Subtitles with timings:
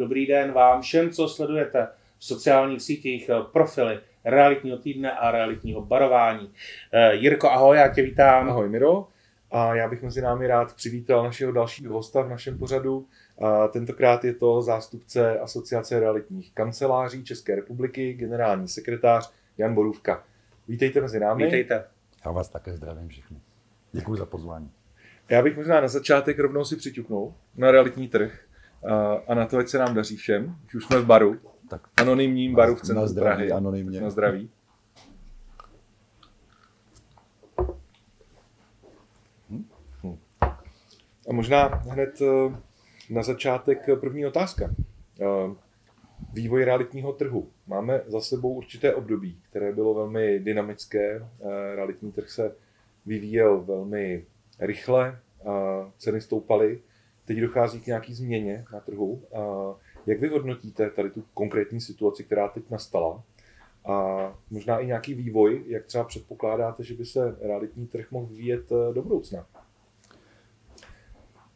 [0.00, 5.82] Dobrý den vám všem, co sledujete v sociálních sítích eh, profily realitního týdne a realitního
[5.82, 6.52] barování.
[6.92, 8.50] Eh, Jirko, ahoj, já tě vítám.
[8.50, 9.08] Ahoj Miro.
[9.50, 13.06] A já bych mezi námi rád přivítal našeho dalšího hosta v našem pořadu.
[13.38, 20.24] A tentokrát je to zástupce Asociace realitních kanceláří České republiky, generální sekretář Jan Borůvka.
[20.68, 21.44] Vítejte mezi námi.
[21.44, 21.84] Vítejte.
[22.24, 23.36] Já vás také zdravím všechny.
[23.92, 24.70] Děkuji za pozvání.
[25.28, 28.49] Já bych možná na začátek rovnou si přiťuknul na realitní trh
[29.26, 30.56] a, na to, ať se nám daří všem.
[30.76, 31.36] Už jsme v baru,
[31.68, 33.52] Tak anonymním baru v centru na zdraví, Prahy.
[33.52, 34.00] anonymně.
[34.00, 34.50] Na zdraví.
[39.50, 39.64] Hm.
[41.28, 42.56] A možná hned eh,
[43.10, 44.70] na začátek eh, první otázka.
[45.20, 45.54] Eh,
[46.32, 47.48] Vývoj realitního trhu.
[47.66, 51.26] Máme za sebou určité období, které bylo velmi dynamické.
[51.74, 52.54] Realitní trh se
[53.06, 54.24] vyvíjel velmi
[54.58, 55.18] rychle,
[55.98, 56.80] ceny stoupaly.
[57.30, 59.22] Teď dochází k nějaký změně na trhu.
[60.06, 63.22] Jak vy hodnotíte tady tu konkrétní situaci, která teď nastala?
[63.84, 63.94] A
[64.50, 68.94] možná i nějaký vývoj, jak třeba předpokládáte, že by se realitní trh mohl vyvíjet eh,
[68.94, 69.46] do budoucna?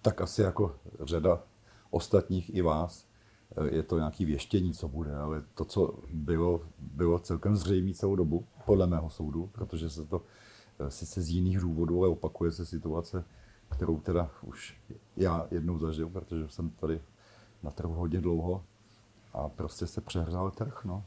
[0.03, 1.42] Tak asi jako řada
[1.91, 3.06] ostatních i vás,
[3.56, 8.16] eh, je to nějaký věštění, co bude, ale to, co bylo, bylo celkem zřejmé celou
[8.16, 10.22] dobu, podle mého soudu, protože se to
[10.78, 13.25] eh, sice z jiných důvodů, ale opakuje se situace,
[13.68, 14.80] kterou teda už
[15.16, 17.00] já jednou zažil, protože jsem tady
[17.62, 18.64] na trhu hodně dlouho
[19.32, 20.84] a prostě se přehřál trh.
[20.84, 21.04] No.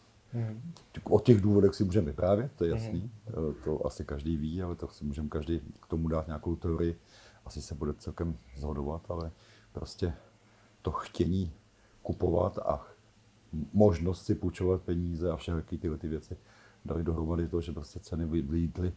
[1.04, 3.54] O těch důvodech si můžeme vyprávět, to je jasný, mm.
[3.64, 7.00] to asi každý ví, ale to si můžeme každý k tomu dát nějakou teorii,
[7.46, 9.32] asi se bude celkem zhodovat, ale
[9.72, 10.14] prostě
[10.82, 11.54] to chtění
[12.04, 12.88] kupovat a
[13.74, 16.38] možnost si půjčovat peníze a všechny tyhle ty věci
[16.86, 18.94] dali dohromady to, že prostě ceny vylítly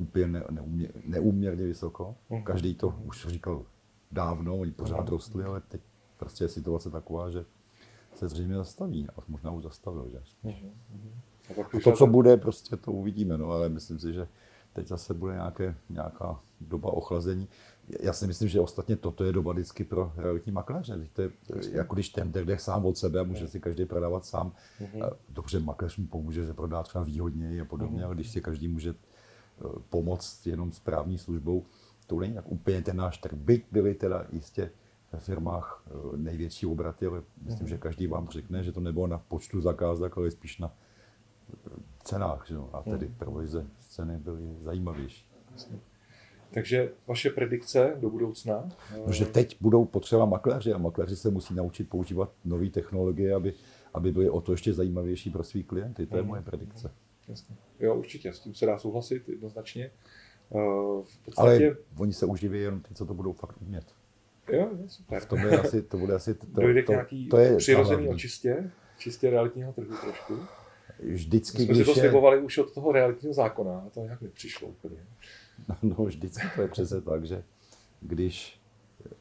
[0.00, 2.14] úplně ne, neumě, neúměrně vysoko.
[2.30, 2.42] Mhm.
[2.42, 3.64] Každý to už říkal
[4.12, 5.80] dávno, oni pořád rostli, ale teď
[6.16, 7.44] prostě je situace taková, že
[8.14, 10.08] se zřejmě zastaví a možná už zastavil.
[10.10, 10.52] Že?
[11.50, 14.28] A pak A to, co bude, prostě to uvidíme, no, ale myslím si, že
[14.72, 17.48] teď zase bude nějaké, nějaká doba ochlazení.
[18.00, 21.08] Já si myslím, že ostatně toto je doba vždycky pro realitní makléře.
[21.12, 21.30] To je
[21.70, 24.52] jako když ten jde sám od sebe a může si každý prodávat sám.
[25.28, 28.94] Dobře, makléř mu pomůže, že prodá třeba výhodněji a podobně, ale když si každý může
[29.90, 31.64] pomoct jenom správní službou,
[32.06, 33.32] to není tak úplně ten náš trh.
[33.32, 34.70] Byť byly teda jistě
[35.12, 39.18] ve firmách eh, největší obraty, ale myslím, že každý vám řekne, že to nebylo na
[39.18, 40.72] počtu zakázek, ale spíš na
[42.04, 45.26] cenách, že a tedy provize z ceny byly zajímavější.
[46.50, 48.68] Takže vaše predikce do budoucna?
[49.06, 53.54] No, že teď budou potřeba makléři a makléři se musí naučit používat nové technologie, aby,
[53.94, 56.06] aby byly o to ještě zajímavější pro svý klienty.
[56.06, 56.90] To je moje predikce.
[57.30, 57.56] Jasně.
[57.80, 59.84] Jo, určitě, s tím se dá souhlasit jednoznačně.
[59.84, 59.92] Eh,
[60.54, 63.84] V Ale podstatě, oni se už diví jenom ty, co to budou fakt umět.
[64.52, 65.20] jo, jo, super.
[65.22, 66.34] V tom je asi, to bude asi...
[66.34, 68.14] To, Dojde to, nějaký to je přirozený hlavní.
[68.14, 70.38] očistě, čistě realitního trhu trošku.
[70.98, 74.00] Vždycky, My jsme si když to je, slibovali už od toho realitního zákona a to
[74.00, 74.96] nějak nepřišlo úplně.
[75.82, 77.42] No, vždycky to je přece tak, že
[78.00, 78.60] když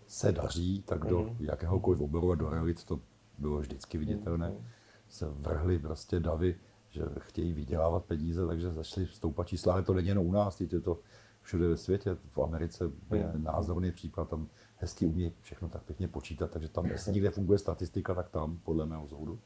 [0.07, 1.37] se daří, tak do Mhm.
[1.39, 2.99] jakéhokoliv oboru a do realit to
[3.37, 4.49] bylo vždycky viditelné.
[4.49, 4.65] Mhm.
[5.09, 6.55] Se vrhly prostě davy,
[6.89, 9.73] že chtějí vydělávat peníze, takže začaly stoupat čísla.
[9.73, 10.99] Ale to není jenom u nás, teď je to
[11.41, 12.17] všude ve světě.
[12.29, 13.43] V Americe úplně Mhm.
[13.43, 18.13] názorný příklad, tam hezky umí všechno tak pěkně počítat, takže tam, jestli někde funguje statistika,
[18.15, 19.39] tak tam, podle mého soudu.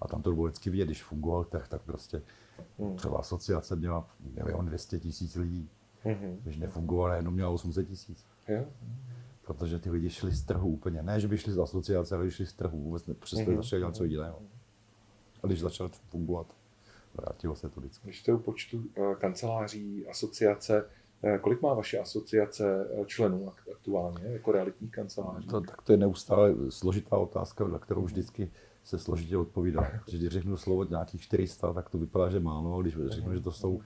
[0.00, 2.22] A tam to bylo vždycky vidět, když fungoval trh, tak prostě
[2.78, 2.96] Mhm.
[2.96, 5.68] třeba asociace měla milion 200 tisíc lidí,
[6.04, 6.36] Mhm.
[6.42, 8.24] když nefungovala, jenom měla 800 tisíc.
[9.42, 11.02] Protože ty lidi šli z trhu úplně.
[11.02, 12.80] Ne, že by šli z asociace, ale šli z trhu.
[12.80, 13.56] Vůbec ne, Mhm.
[13.56, 14.38] začali dělat něco jiného.
[15.42, 16.46] A když začal fungovat,
[17.20, 18.04] vrátilo se to vždycky.
[18.04, 20.88] Když jste u počtu eh, kanceláří, asociace,
[21.22, 25.48] eh, kolik má vaše asociace eh, členů ak- aktuálně, jako realitních kanceláří?
[25.48, 28.50] To, tak to je neustále složitá otázka, na kterou vždycky
[28.84, 29.92] se složitě odpovídá.
[30.08, 33.52] Když řeknu slovo nějakých 400, tak to vypadá, že málo, ale když řeknu, že to
[33.52, 33.80] jsou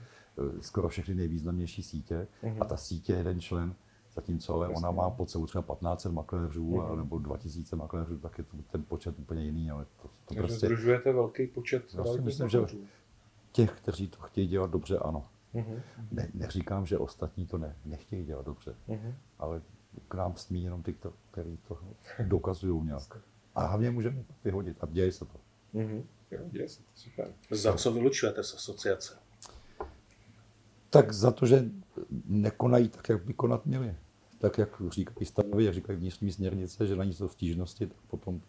[0.60, 2.26] skoro všechny nejvýznamnější sítě
[2.60, 3.74] a ta sítě je jeden člen,
[4.14, 8.44] zatímco ale ona má pod sebou třeba 1500 makléřů a nebo 2000 makléřů, tak je
[8.44, 9.70] to ten počet úplně jiný.
[9.70, 12.66] Ale to, to Takže prostě združujete velký počet Já si myslím, že-.
[13.54, 15.24] Těch, kteří to chtějí dělat dobře, ano.
[15.54, 15.82] Mhm.
[16.12, 19.14] Ne, neříkám, že ostatní to ne, nechtějí dělat dobře, Mhm.
[19.38, 19.62] ale
[20.08, 20.94] k nám smí jenom ty,
[21.30, 21.78] který to
[22.22, 23.18] dokazují nějak.
[23.54, 25.38] A hlavně můžeme vyhodit a děje se to.
[25.72, 26.04] Mhm.
[26.30, 27.32] Jo, děje se to, super.
[27.50, 29.14] Za co vylučujete z asociace?
[30.90, 31.64] Tak za to, že
[32.24, 33.94] nekonají tak, jak by konat měli.
[34.38, 38.40] Tak, jak říkají stanovy, jak říkají vnitřní směrnice, že na ní jsou stížnosti, tak potom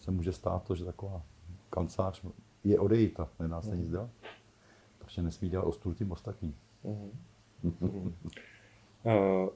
[0.00, 1.22] se může stát to, že taková
[1.70, 2.22] kancelář
[2.64, 4.10] je odejít a nedá se nic dělat.
[5.10, 6.54] Takže nesmí dělat ostudu tím ostatním.
[6.84, 7.10] Mhm.
[7.62, 8.14] Mhm.
[9.06, 9.48] Eh,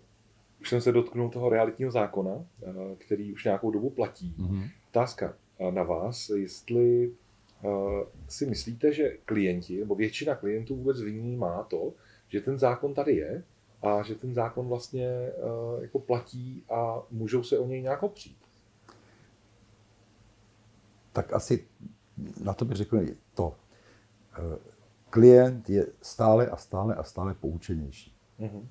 [0.61, 4.35] už jsem se dotknul toho realitního zákona, eh, který už nějakou dobu platí.
[4.39, 4.65] Mhm.
[4.89, 7.13] Otázka eh, na vás, jestli
[7.65, 7.69] eh,
[8.29, 11.93] si myslíte, že klienti, nebo většina klientů vůbec vnímá to,
[12.29, 13.45] že ten zákon tady je
[13.83, 15.09] a že ten zákon vlastně
[15.81, 18.39] jako platí a můžou se o něj nějak opřít.
[21.13, 21.65] Tak asi
[22.45, 23.01] na to bych řekl
[23.35, 23.55] to.
[25.15, 28.15] Klient je stále a stále a stále poučenější.
[28.41, 28.63] Uh-huh.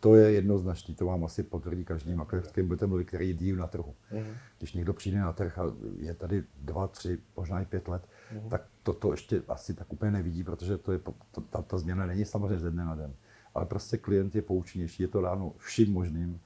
[0.00, 3.34] To je jednoznačný, to vám asi potvrdí každý makléř, s kterým budete mluvit, který je
[3.34, 3.94] díl na trhu.
[4.12, 4.24] Uh-huh.
[4.58, 5.62] Když někdo přijde na trh a
[5.98, 8.48] je tady dva, tři, možná i pět let, Mhm.
[8.48, 11.14] tak to, to ještě asi tak úplně nevidí, protože to je, to,
[11.50, 13.14] ta, ta změna není samozřejmě ze dne na den.
[13.54, 16.40] Ale prostě klient je poučnější, je to dáno vším možným,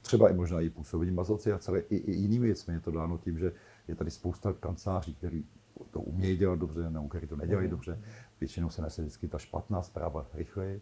[0.00, 3.38] třeba i možná i působením asociace, ale i, i jinými věcmi je to dáno tím,
[3.38, 3.52] že
[3.88, 5.44] je tady spousta kanceláří, který
[5.90, 7.70] to umějí dělat dobře, nebo který to nedělají Mhm.
[7.70, 7.98] dobře.
[8.40, 10.80] Většinou se nese vždycky ta špatná zpráva rychleji.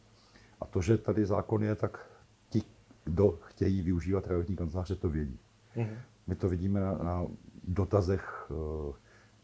[0.60, 2.10] A to, že tady zákon je, tak
[2.48, 2.62] ti,
[3.04, 5.38] kdo chtějí využívat realitní kanceláře, to vědí.
[5.76, 5.96] Uh-huh.
[6.26, 7.26] My to vidíme na, na
[7.68, 8.92] dotazech eh,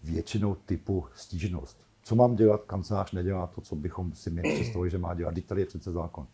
[0.02, 1.80] většinou typu stížnost.
[2.02, 2.64] Co mám dělat?
[2.64, 5.34] Kancelář nedělá to, co bychom si my představili, že má dělat.
[5.34, 6.26] Teď tady je přece zákon.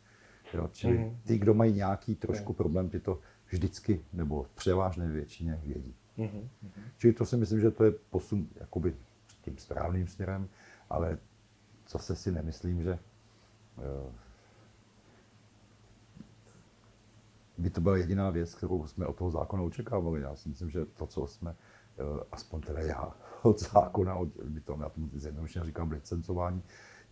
[0.54, 1.16] Jo, čili Mhm.
[1.26, 3.18] ty, kdo mají nějaký trošku problém, ty to
[3.50, 5.94] vždycky nebo v převážné většině vědí.
[6.18, 6.48] Uh-huh.
[6.98, 8.94] Čili to si myslím, že to je posun jakoby
[9.42, 10.48] tím správným směrem,
[10.90, 11.18] ale
[11.88, 12.98] zase si nemyslím, že
[17.58, 20.20] by to byla jediná věc, kterou jsme od toho zákona očekávali.
[20.20, 21.56] Já si myslím, že to, co jsme,
[22.32, 26.62] aspoň teda já, od zákona, od, my to, já tomu zjednodušeně říkám licencování,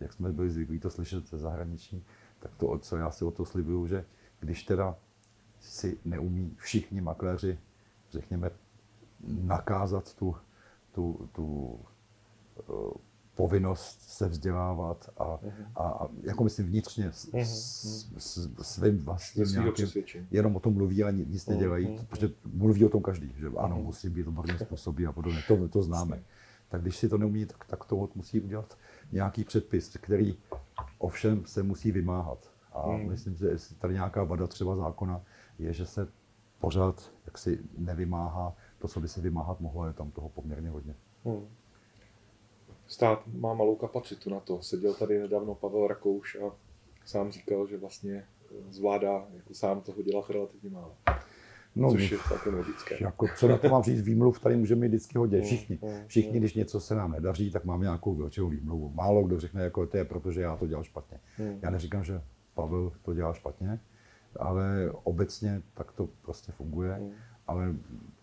[0.00, 2.04] jak jsme byli zvyklí to slyšet ze zahraničí,
[2.38, 4.04] tak to, co já si o to slibuju, že
[4.40, 4.96] když teda
[5.60, 7.58] si neumí všichni makléři,
[8.10, 8.50] řekněme,
[9.26, 10.36] nakázat tu,
[10.92, 11.80] tu, tu
[13.34, 15.38] povinnost se vzdělávat a,
[15.76, 17.44] a, a jako myslím vnitřně s, Mhm.
[17.44, 17.84] s,
[18.18, 19.86] s, svým vlastním nějakým,
[20.30, 22.06] jenom o tom mluví a ni- nic nedělají, Mhm.
[22.06, 23.84] protože mluví o tom každý, že ano, Mhm.
[23.84, 26.22] musí být odborně způsobí a podobně, to, to známe.
[26.68, 28.78] Tak když si to neumí, tak, tak to musí udělat
[29.12, 30.36] nějaký předpis, který
[30.98, 32.50] ovšem se musí vymáhat.
[32.72, 33.08] A Mhm.
[33.08, 35.20] myslím, že jestli tady nějaká vada třeba zákona
[35.58, 36.08] je, že se
[36.58, 40.94] pořád jaksi nevymáhá to, co by se vymáhat mohlo, je tam toho poměrně hodně.
[41.24, 41.46] Hmm.
[42.86, 44.62] Stát má malou kapacitu na to.
[44.62, 46.52] Seděl tady nedávno Pavel Rakouš a
[47.04, 48.24] sám říkal, že vlastně
[48.70, 50.94] zvládá jako sám toho dělat relativně málo.
[51.76, 52.96] No, což je celkem logické.
[53.00, 55.38] Jako, co na to mám říct, výmluv tady můžeme mít vždycky hodně.
[55.38, 55.78] Mm, Všichni.
[55.82, 56.38] mm, Všichni, mm.
[56.38, 58.88] když něco se nám nedaří, tak máme nějakou velkou výmluvu.
[58.94, 61.20] Málo kdo řekne, jako to je proto, že já to dělal špatně.
[61.62, 62.22] Já neříkám, že
[62.54, 63.80] Pavel to dělá špatně,
[64.36, 67.12] ale obecně tak to prostě funguje.
[67.46, 67.74] Ale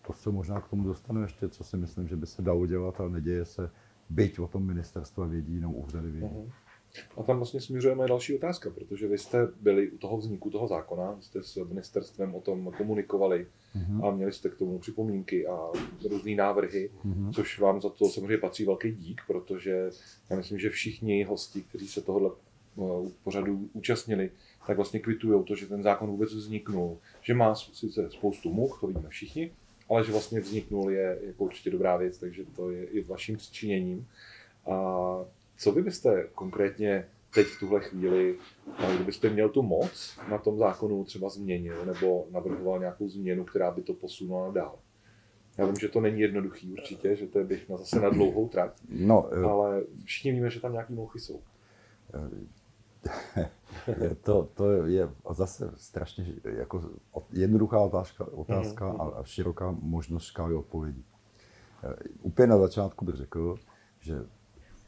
[0.06, 3.00] to se možná k tomu dostanu ještě, co si myslím, že by se dalo dělat,
[3.00, 3.70] ale neděje se,
[4.14, 6.34] byť o tom ministerstva vědí, nebo úřady vědí.
[6.34, 6.50] Mhm.
[7.16, 11.16] A tam vlastně směřujeme další otázka, protože vy jste byli u toho vzniku toho zákona,
[11.20, 14.04] jste s ministerstvem o tom komunikovali Mhm.
[14.04, 15.58] a měli jste k tomu připomínky a
[16.10, 17.32] různé návrhy, Mhm.
[17.32, 19.90] což vám za to samozřejmě patří velký dík, protože
[20.30, 22.30] já myslím, že všichni hosti, kteří se tohohle
[22.78, 22.82] eh,
[23.24, 24.30] pořadu účastnili,
[24.66, 28.86] tak vlastně kvitují to, že ten zákon vůbec vzniknul, že má sice spoustu much, to
[28.86, 29.52] vidíme všichni,
[29.92, 34.06] ale že vlastně vzniknul je jako určitě dobrá věc, takže to je i vaším přičiněním.
[34.66, 34.74] A
[35.58, 38.36] co vy byste konkrétně teď v tuhle chvíli,
[38.94, 43.82] kdybyste měl tu moc na tom zákonu třeba změnil nebo navrhoval nějakou změnu, která by
[43.82, 44.78] to posunula dál?
[45.58, 48.48] Já vím, že to není jednoduchý určitě, že to je běh na zase na dlouhou
[48.48, 51.40] trať, No, eh, ale všichni víme, že tam nějaký mouchy jsou.
[54.22, 56.82] to, to je zase strašně jako
[57.32, 61.04] jednoduchá otázka, otázka Mhm, a, široká možnost škály odpovědí.
[61.84, 63.56] Eh, Úplně na začátku bych řekl,
[64.00, 64.14] že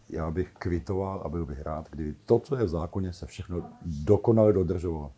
[0.08, 3.70] já bych kvitoval a byl bych rád, kdyby to, co je v zákoně, se všechno
[4.04, 5.12] dokonale dodržovalo.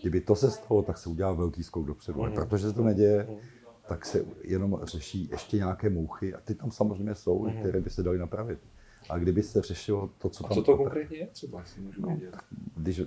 [0.00, 2.20] Kdyby to se stalo, tak se udělá velký skok dopředu.
[2.20, 2.34] Ale Mhm.
[2.36, 3.28] protože se to neděje,
[3.88, 7.58] tak se jenom řeší ještě nějaké mouchy a ty tam samozřejmě jsou, Mhm.
[7.60, 8.58] které by se daly napravit.
[9.10, 10.54] A kdyby se řešilo to, co A tam...
[10.56, 12.36] co to konkrétně je třeba, jestli můžu No, vědět?
[12.76, 13.00] když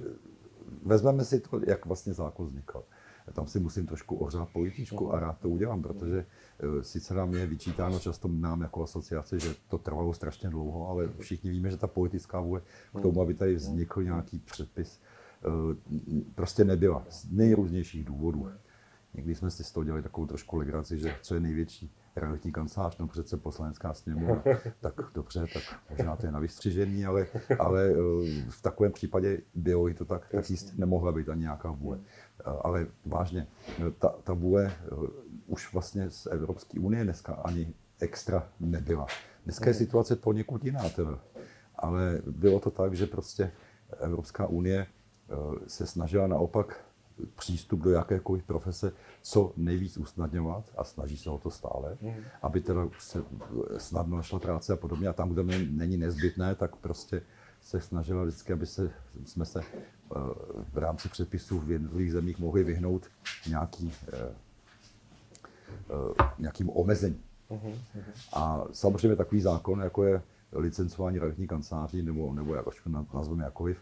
[0.84, 2.84] vezmeme si to, jak vlastně zákon vznikl.
[3.34, 6.26] Tam si musím trošku ohřát političku a rád to udělám, protože
[6.80, 11.10] eh, sice nám je vyčítáno často nám jako asociaci, že to trvalo strašně dlouho, ale
[11.20, 12.62] všichni víme, že ta politická vůle
[12.98, 15.02] k tomu, aby tady vznikl nějaký předpis,
[15.44, 15.76] eh,
[16.36, 18.50] prostě nebyla z nejrůznějších důvodů.
[19.14, 22.98] Někdy jsme si z toho dělali takovou trošku legraci, že co je největší realitní kancelář,
[22.98, 24.44] no přece poslanecká sněmovna,
[24.80, 27.28] tak dobře, tak možná to je na vystřižení, ale,
[27.60, 27.96] ale eh,
[28.50, 32.00] v takovém případě bylo i to tak, tak jistě nemohla být ani nějaká vůle.
[32.40, 33.48] Eh, Ale vážně,
[33.80, 34.74] eh, ta, ta vůle
[35.48, 39.08] už vlastně z Evropské unie dneska ani extra nebyla.
[39.44, 41.20] Dneska je situace poněkud jiná teda,
[41.76, 43.52] ale bylo to tak, že prostě
[44.00, 44.88] Evropská unie
[45.68, 46.87] se snažila naopak
[47.36, 52.14] přístup do jakékoliv profese co nejvíc usnadňovat a snaží se o to stále, mm.
[52.42, 53.24] aby teda se
[53.78, 55.08] snadno našla práce a podobně.
[55.08, 57.22] A tam, kde není nezbytné, tak prostě
[57.62, 58.92] se snažila vždycky, aby se,
[59.26, 59.62] jsme se
[60.74, 63.08] v rámci předpisů v jednotlivých zemích mohli vyhnout
[63.48, 63.94] nějaký,
[66.40, 67.22] nějakým omezení.
[67.50, 67.74] Mm.
[68.34, 70.22] A samozřejmě takový zákon, jako je
[70.52, 72.66] licencování realitní kanceláří, nebo, nebo jak
[73.14, 73.78] nazveme jakoliv,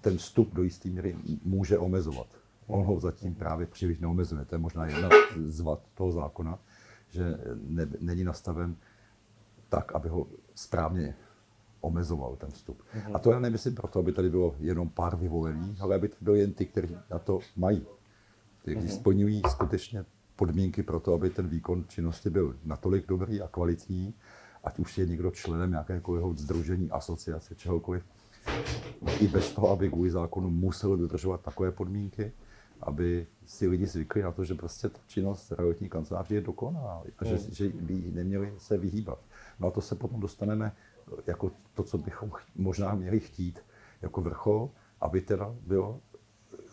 [0.00, 2.26] ten vstup do jisté míry může omezovat.
[2.66, 4.44] On ho zatím právě příliš neomezuje.
[4.44, 5.08] To je možná jedna
[5.46, 6.58] z vad toho zákona,
[7.08, 8.76] že ne, není nastaven
[9.68, 11.14] tak, aby ho správně
[11.80, 12.82] omezoval ten vstup.
[12.82, 13.10] Mm-hmm.
[13.14, 16.36] A to já nemyslím proto, aby tady bylo jenom pár vyvolených, ale aby to bylo
[16.36, 17.86] jen ty, kteří na to mají.
[18.62, 18.94] Kteří mm-hmm.
[18.94, 20.04] splňují skutečně
[20.36, 24.14] podmínky pro to, aby ten výkon činnosti byl natolik dobrý a kvalitní,
[24.64, 28.04] ať už je někdo členem jakékoliv združení, asociace, čehokoliv,
[29.20, 32.32] i bez toho, aby kvůli zákonu musel dodržovat takové podmínky,
[32.80, 37.24] aby si lidi zvykli na to, že prostě ta činnost realitní kanceláře je dokonalá a
[37.24, 37.40] že, mm.
[37.50, 39.18] že by neměli se vyhýbat.
[39.60, 40.72] No a to se potom dostaneme
[41.26, 43.60] jako to, co bychom možná měli chtít
[44.02, 46.00] jako vrchol, aby teda bylo,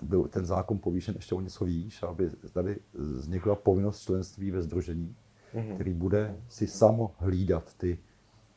[0.01, 5.15] byl ten zákon povýšen ještě o něco výš, aby tady vznikla povinnost členství ve združení,
[5.53, 5.75] mm.
[5.75, 7.99] který bude si samo hlídat ty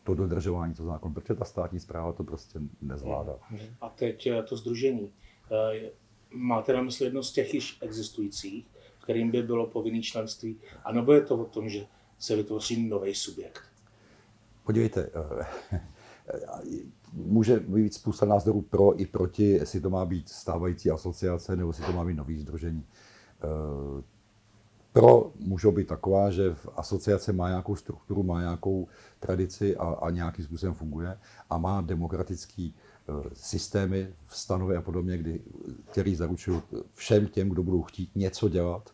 [0.07, 3.39] to dodržování toho zákona, protože ta státní zpráva to prostě nezvládá.
[3.81, 5.13] A teď eh, to združení.
[5.53, 5.91] Eh,
[6.35, 8.67] máte na mysli jedno z těch již existujících,
[9.03, 11.87] kterým by bylo povinné členství, anebo je to o tom, že
[12.19, 13.63] se vytvoří nový subjekt?
[14.65, 15.81] Podívejte, eh,
[17.13, 21.85] může být spousta názorů pro i proti, jestli to má být stávající asociace nebo jestli
[21.85, 22.85] to má být nový združení.
[24.97, 28.89] Pro můžou být taková, že v asociace má nějakou strukturu, má nějakou
[29.21, 31.19] tradici a, a nějakým způsobem funguje
[31.51, 32.75] a má demokratický
[33.09, 35.41] uh, systémy, stanovy a podobně, kdy,
[35.91, 36.63] který zaručují
[36.95, 38.91] všem těm, kdo budou chtít něco dělat,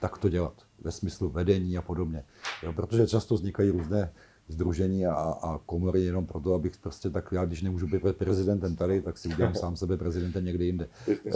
[0.00, 2.24] tak to dělat ve smyslu vedení a podobně.
[2.62, 4.12] Jo, protože často vznikají různé
[4.48, 9.02] združení a, a komory jenom proto, abych prostě tak, já když nemůžu být prezidentem tady,
[9.02, 10.88] tak si udělám sám sebe prezidentem někde jinde.
[11.08, 11.32] Eh,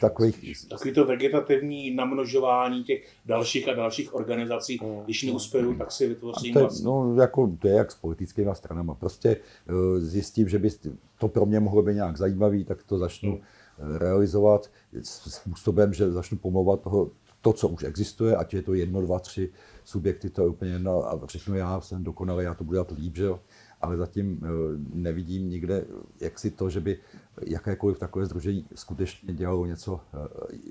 [0.00, 0.66] takových...
[0.68, 5.02] Takový to vegetativní namnožování těch dalších a dalších organizací, no.
[5.04, 8.92] když neuspěju, tak si vytvořím to je, No, jako, to je jak s politickými stranami.
[9.00, 9.36] Prostě
[9.68, 10.70] uh, zjistím, že by
[11.18, 13.96] to pro mě mohlo být nějak zajímavý, tak to začnu hmm.
[13.96, 14.70] realizovat
[15.02, 19.50] způsobem, že začnu pomlouvat toho, to, co už existuje, ať je to jedno, dva, tři
[19.84, 23.16] subjekty, to je úplně jedno a řeknu já jsem dokonalý, já to budu dělat líp,
[23.16, 23.40] že jo?
[23.80, 24.48] ale zatím eh,
[24.94, 25.84] nevidím nikde,
[26.20, 26.98] jak si to, že by
[27.46, 30.18] jakékoliv takové združení skutečně dělalo něco eh,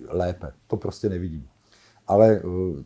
[0.07, 0.51] lépe.
[0.67, 1.47] To prostě nevidím.
[2.07, 2.83] Ale eh,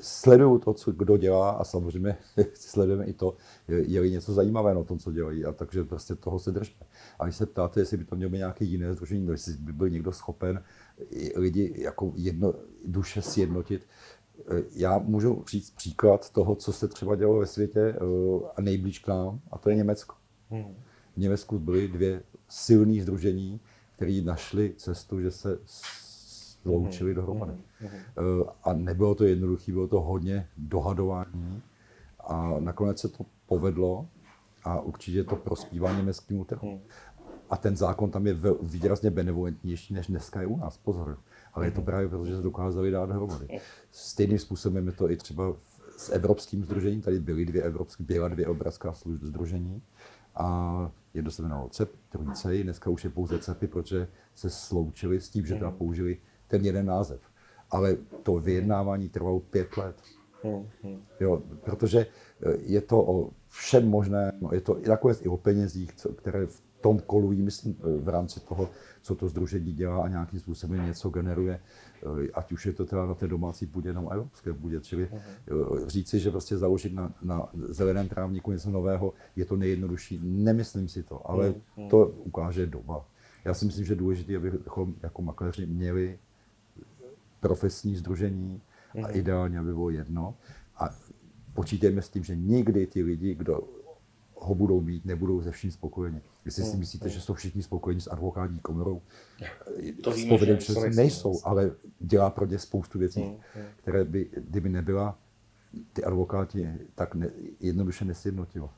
[0.00, 2.16] sleduju to, co kdo dělá a samozřejmě
[2.54, 3.36] sledujeme i to,
[3.68, 5.44] je-li něco zajímavé na tom, co dělají.
[5.44, 6.86] A takže prostě toho se držme.
[7.18, 9.88] A když se ptáte, jestli by to mělo být nějaké jiné združení, jestli by byl
[9.88, 10.62] někdo schopen
[11.36, 13.86] lidi jako jedno, duše sjednotit,
[14.74, 17.98] já můžu říct příklad toho, co se třeba dělo ve světě eh,
[18.56, 20.14] a nejblíž k nám, a to je Německo.
[20.50, 20.74] Hmm.
[21.14, 23.60] V Německu byly dvě silné združení,
[23.96, 27.16] které našly cestu, že se sloučili hmm.
[27.16, 27.52] dohromady.
[27.80, 27.90] Hmm.
[28.64, 31.62] A nebylo to jednoduché, bylo to hodně dohadování
[32.20, 34.08] a nakonec se to povedlo
[34.64, 36.80] a určitě to prospívá německému trhu.
[37.50, 40.76] A ten zákon tam je výrazně benevolentnější, než dneska je u nás.
[40.76, 41.18] Pozor.
[41.54, 43.60] Ale je to právě proto, že se dokázali dát dohromady.
[43.90, 45.56] Stejným způsobem je to i třeba
[45.96, 47.00] s Evropským združením.
[47.00, 49.82] Tady byly dvě evropské, byla dvě obrazká služby združení.
[50.34, 55.20] A jedno se jmenovalo CEP, druhý CEI, dneska už je pouze CEPy, protože se sloučili
[55.20, 57.20] s tím, že tam použili ten jeden název.
[57.70, 59.96] Ale to vyjednávání trvalo pět let.
[61.20, 62.06] Jo, protože
[62.60, 67.42] je to o všem možné, je to nakonec i o penězích, které v tom kolují,
[67.42, 68.70] myslím, v rámci toho,
[69.02, 71.60] co to združení dělá a nějakým způsobem něco generuje,
[72.02, 74.80] eh, ať už je to teda na té domácí půdě nebo evropské půdě.
[74.80, 75.86] Čili uh-huh.
[75.86, 80.20] říci, že prostě založit na, na zeleném trávníku něco nového je to nejjednodušší.
[80.22, 81.88] Nemyslím si to, ale uh-huh.
[81.88, 83.04] to ukáže doba.
[83.44, 86.18] Já si myslím, že je důležité, abychom jako makléři měli
[87.40, 88.60] profesní združení
[89.04, 90.34] a ideálně, aby bylo jedno.
[90.76, 90.90] A
[91.54, 93.68] počítejme s tím, že nikdy ty lidi, kdo
[94.40, 96.20] ho budou mít, nebudou ze vším spokojeni.
[96.44, 99.02] Jestli si hmm, myslíte, že jsou všichni spokojeni s advokátní komorou,
[100.02, 100.58] to s povedem
[100.96, 103.64] nejsou, ale dělá pro ně spoustu věcí, hmm, hmm.
[103.76, 105.18] které by, kdyby nebyla,
[105.92, 107.30] ty advokáti tak ne,
[107.60, 108.70] jednoduše nesjednotilo.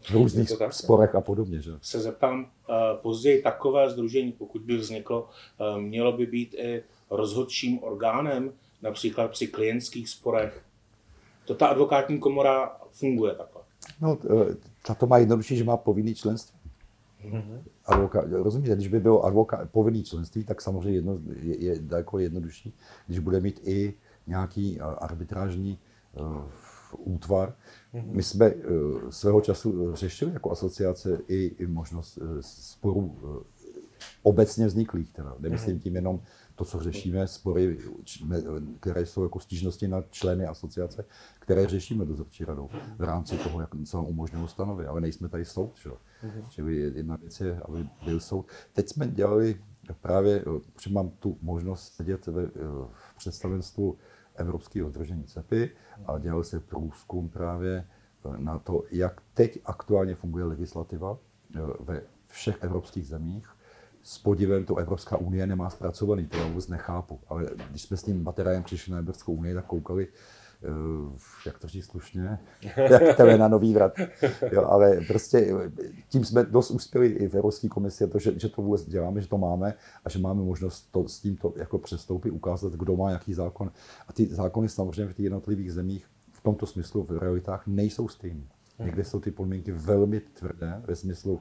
[0.00, 1.62] V různých sporech a podobně.
[1.62, 1.70] Že?
[1.82, 7.82] Se zeptám, uh, později takové združení, pokud by vzniklo, uh, mělo by být i rozhodčím
[7.82, 8.52] orgánem,
[8.82, 10.62] například při klientských sporech.
[11.44, 13.62] To ta advokátní komora funguje takhle.
[14.00, 14.18] No,
[14.90, 16.58] e, to má jednodušší, že má povinný členství.
[17.24, 17.60] Mm-hmm.
[17.86, 22.74] Advoka, rozumíte, když by bylo advoka, povinný členství, tak samozřejmě jedno, je, je daleko jednodušší,
[23.06, 23.94] když bude mít i
[24.26, 25.78] nějaký arbitrážní
[26.20, 26.42] uh,
[26.98, 27.54] útvar.
[27.94, 28.12] Mm-hmm.
[28.12, 33.36] My jsme uh, svého času řešili jako asociace i, i možnost uh, sporů uh,
[34.22, 35.36] obecně vzniklých, teda.
[35.38, 35.82] nemyslím mm-hmm.
[35.82, 36.20] tím jenom
[36.56, 37.78] to, co řešíme, spory,
[38.80, 41.04] které jsou jako stížnosti na členy asociace,
[41.38, 45.44] které řešíme dozorčí radou v rámci toho, jak se nám umožnilo stanovy, ale nejsme tady
[45.44, 45.76] soud.
[45.82, 45.90] Že?
[45.90, 46.48] Mm-hmm.
[46.50, 48.46] Čili jedna věc je, aby byl soud.
[48.72, 49.60] Teď jsme dělali
[50.00, 50.44] právě,
[50.80, 52.46] že mám tu možnost sedět ve,
[52.92, 53.98] v představenstvu
[54.34, 55.70] Evropského združení CEPy
[56.06, 57.86] a dělal se průzkum právě
[58.36, 61.18] na to, jak teď aktuálně funguje legislativa
[61.80, 63.55] ve všech evropských zemích
[64.06, 67.20] s podivem to Evropská unie nemá zpracovaný, to já vůbec nechápu.
[67.28, 71.12] Ale když jsme s tím materiálem přišli na Evropskou unii, tak koukali, uh,
[71.46, 72.38] jak to říct slušně,
[72.76, 73.92] jak to je na nový vrat.
[74.52, 75.54] Jo, ale prostě
[76.08, 79.28] tím jsme dost uspěli i v Evropské komisi, to, že, že to vůbec děláme, že
[79.28, 83.34] to máme a že máme možnost to, s tímto jako přestoupit, ukázat, kdo má jaký
[83.34, 83.72] zákon.
[84.08, 88.42] A ty zákony samozřejmě v těch jednotlivých zemích v tomto smyslu v realitách nejsou stejné.
[88.78, 91.40] Někde jsou ty podmínky velmi tvrdé ve smyslu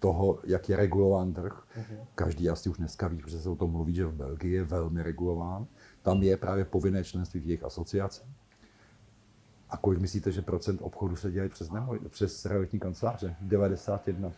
[0.00, 1.52] toho, jak je regulován trh.
[1.52, 2.06] Uh-huh.
[2.14, 5.02] Každý asi už dneska ví, protože se o tom mluví, že v Belgii je velmi
[5.02, 5.66] regulován.
[6.02, 8.22] Tam je právě povinné členství v jejich asociace.
[9.70, 13.36] A kolik myslíte, že procent obchodu se dělají přes, neho, přes realitní kanceláře?
[13.40, 14.32] 91.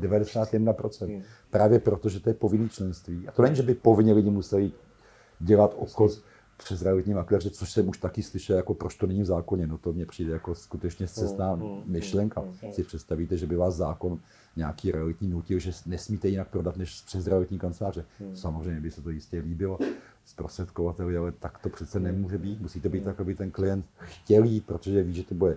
[0.00, 1.06] 91%.
[1.06, 1.22] Hmm.
[1.50, 3.28] Právě proto, že to je povinný členství.
[3.28, 4.72] A to není, že by povinně lidi museli
[5.40, 6.22] dělat obchod
[6.64, 9.66] přes realitní makléře, což jsem už taky slyšel, jako proč to není v zákoně.
[9.66, 12.44] No to mně přijde jako skutečně cestná hmm, hmm, myšlenka.
[12.72, 14.18] Si představíte, že by vás zákon
[14.56, 18.04] nějaký realitní nutil, že nesmíte jinak prodat než přes realitní kanceláře.
[18.34, 19.78] Samozřejmě by se to jistě líbilo
[20.24, 22.60] zprostředkovateli, ale tak to přece nemůže být.
[22.60, 25.56] Musí to být tak, aby ten klient chtěl jít, protože ví, že to bude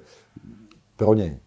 [0.95, 1.39] pro něj,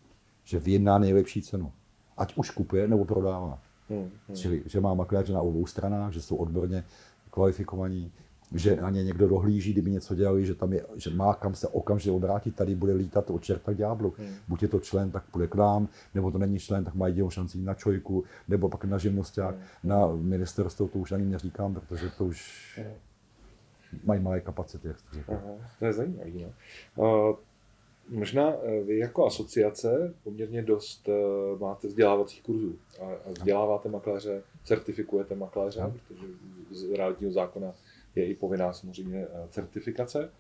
[0.45, 1.73] že vyjedná nejlepší cenu.
[2.17, 3.59] Ať už kupuje nebo prodává.
[3.89, 4.11] Hmm.
[4.29, 4.37] Hmm.
[4.37, 6.85] Čili, že má makléře na obou stranách, že jsou odborně
[7.31, 8.13] kvalifikovaní,
[8.55, 11.69] že na ně někdo dohlíží, kdyby něco dělali, že tam je, že má kam se
[11.69, 14.15] okamžitě obrátit, tady bude lítat od čerta k ďáblu.
[14.19, 14.35] Hmm.
[14.49, 17.31] Buď je to člen, tak půjde k nám, nebo to není člen, tak má jedinou
[17.31, 19.65] šanci na čojku, nebo pak na živnosták, hmm.
[19.85, 22.93] na ministerstvo, to už ani neříkám, protože to už hmm.
[24.05, 25.33] mají malé kapacity, jak jste řekl.
[25.33, 26.31] Aha, to je zajímavé.
[26.97, 27.31] No.
[27.31, 27.37] Uh,
[28.09, 34.43] možná eh, vy jako asociace poměrně dost uh, máte vzdělávacích kurzů a, a vzděláváte makléře,
[34.65, 35.93] certifikujete makléře, hmm.
[35.93, 36.27] protože
[36.71, 37.73] z realitního zákona
[38.15, 40.31] je i povinná samozřejmě eh, certifikace.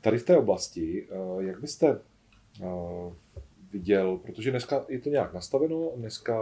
[0.00, 2.00] Tady v té oblasti, eh, jak byste
[2.62, 2.66] eh,
[3.72, 6.38] viděl, protože dneska je to nějak nastaveno, dneska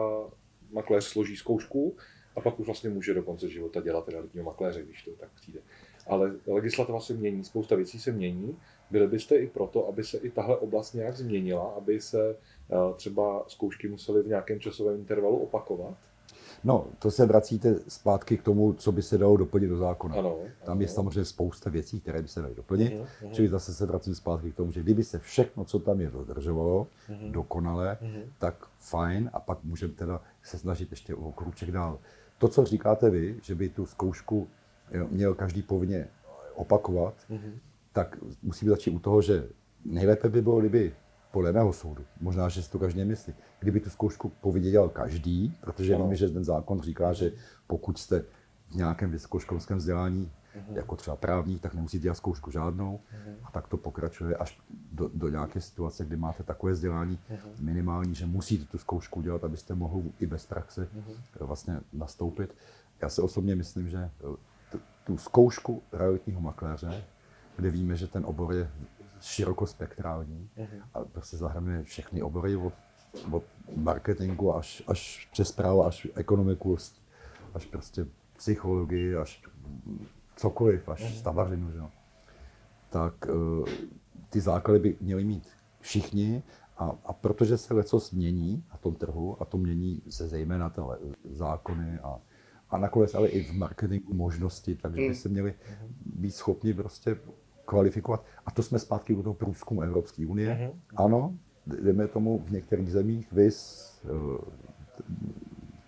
[0.72, 1.96] makléř složí zkoušku
[2.36, 5.60] a pak už vlastně může do konce života dělat realitního makléře, když to tak přijde.
[6.06, 8.56] Ale legislativa se mění, spousta věcí se mění.
[8.90, 12.36] Byli byste i proto, aby se i tahle oblast nějak změnila, aby se
[12.96, 15.96] třeba zkoušky musely v nějakém časovém intervalu opakovat?
[16.64, 20.14] No, to se vracíte zpátky k tomu, co by se dalo doplnit do zákona.
[20.14, 20.80] Ano, Tam ano.
[20.80, 22.92] je samozřejmě spousta věcí, které by se daly doplnit.
[22.92, 23.32] Uh-huh, uh-huh.
[23.32, 26.86] Čili zase se vracím zpátky k tomu, že kdyby se všechno, co tam je, dodržovalo
[27.10, 27.30] uh-huh.
[27.30, 28.22] dokonale, uh-huh.
[28.38, 31.98] tak fajn a pak můžeme teda se snažit ještě o kruček dál.
[32.38, 34.48] To, co říkáte vy, že by tu zkoušku
[35.10, 36.08] měl každý povinně
[36.54, 37.52] opakovat, uh-huh.
[37.92, 39.48] tak musíme začít u toho, že
[39.84, 40.94] nejlépe by bylo, kdyby
[41.30, 45.56] podle mého soudu, možná, že si to každý myslí, kdyby tu zkoušku povinně dělal každý,
[45.60, 47.32] protože víme, že ten zákon říká, že
[47.66, 48.24] pokud jste
[48.68, 50.76] v nějakém vysokoškolském vzdělání, uh-huh.
[50.76, 53.34] jako třeba právník, tak nemusíte dělat zkoušku žádnou uh-huh.
[53.44, 54.60] a tak to pokračuje až
[54.92, 57.60] do, do nějaké situace, kdy máte takové vzdělání uh-huh.
[57.60, 61.46] minimální, že musíte tu zkoušku dělat, abyste mohli i bez praxe uh-huh.
[61.46, 62.54] vlastně nastoupit.
[63.02, 64.10] Já si osobně myslím, že
[64.72, 67.04] t- tu zkoušku realitního makléře,
[67.56, 68.70] kde víme, že ten obor je
[69.20, 70.82] širokospektrální uh-huh.
[70.94, 72.72] a prostě zahrnuje všechny obory od,
[73.30, 73.44] od
[73.76, 76.76] marketingu až, až přes právo, až ekonomiku,
[77.54, 79.42] až prostě psychologii, až
[80.36, 81.18] cokoliv, až uh-huh.
[81.18, 81.70] stavařinu.
[81.70, 81.80] Že?
[82.90, 83.68] Tak uh,
[84.30, 85.48] ty základy by měli mít
[85.80, 86.42] všichni
[86.76, 90.80] a, a protože se leco změní na tom trhu, a to mění se zejména ty
[91.30, 92.20] zákony a,
[92.70, 95.14] a nakonec ale i v marketingu možnosti, takže by hmm.
[95.14, 95.54] se měli
[96.06, 97.18] být schopni prostě
[97.68, 98.24] kvalifikovat.
[98.46, 100.54] A to jsme zpátky u toho průzkumu Evropské unie.
[100.54, 100.80] Mm-hmm.
[100.96, 101.34] Ano,
[101.66, 104.08] jdeme tomu v některých zemích, vys eh,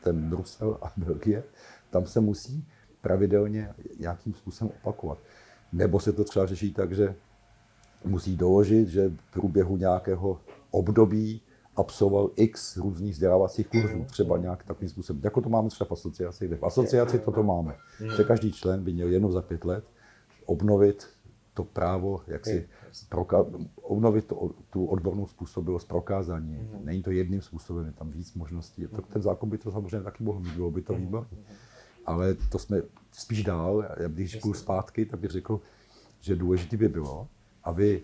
[0.04, 1.44] ten Brusel a Belgie,
[1.90, 2.68] tam se musí
[3.00, 5.18] pravidelně nějakým způsobem opakovat.
[5.72, 7.14] Nebo se to třeba řeší tak, že
[8.04, 10.40] musí doložit, že v průběhu nějakého
[10.70, 11.42] období
[11.76, 14.04] absolvoval x různých vzdělávacích kurzů, mhm.
[14.04, 15.22] třeba nějak takovým způsobem.
[15.24, 17.76] Jako to máme třeba v asociaci, kde v asociaci toto máme.
[18.16, 19.84] Že každý člen by měl jednou za pět let
[20.46, 21.06] obnovit
[21.60, 22.68] to právo, jak si
[23.10, 26.56] proka- obnovit to, tu odbornou způsobilost prokázání.
[26.56, 26.84] Mm-hmm.
[26.84, 28.86] Není to jedním způsobem, je tam víc možností.
[28.86, 31.28] To, ten zákon by to samozřejmě taky mohl mít, bylo by to výborné.
[31.28, 31.54] Mm-hmm.
[32.06, 35.60] Ale to jsme spíš dál, když půjdu zpátky, tak bych řekl,
[36.20, 37.28] že důležité by bylo,
[37.64, 38.02] aby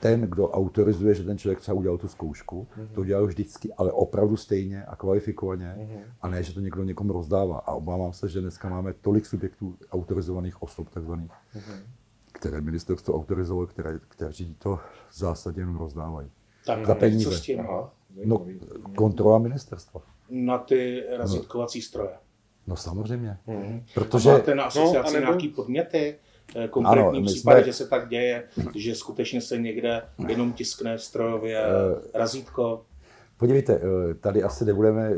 [0.00, 2.94] ten, kdo autorizuje, že ten člověk třeba udělal tu zkoušku, mm-hmm.
[2.94, 6.02] to dělal vždycky, ale opravdu stejně a kvalifikovaně, mm-hmm.
[6.22, 7.58] a ne, že to někdo někomu rozdává.
[7.58, 11.80] A obávám se, že dneska máme tolik subjektů autorizovaných osob, takzvaných, mm-hmm.
[12.40, 14.76] Které ministerstvo autorizovalo, které, kteří to
[15.08, 16.30] v zásadě jenom rozdávají.
[16.66, 17.30] Tak za peníze.
[17.30, 17.60] co s tím?
[17.60, 17.92] Aha,
[18.24, 18.46] No,
[18.96, 20.00] kontrola ministerstva.
[20.30, 22.10] Na ty razítkovací stroje.
[22.66, 23.38] No samozřejmě.
[23.48, 23.82] Mm-hmm.
[23.94, 26.16] Protože, Máte na asociaci no, anebo- nějaký podněty?
[26.56, 28.44] eh, Konkrétní Ano, my případy, jsme- že se tak děje,
[28.76, 32.84] že skutečně se někde jenom tiskne strojově Eh, razítko.
[33.36, 35.10] podívejte, eh, tady asi nebudeme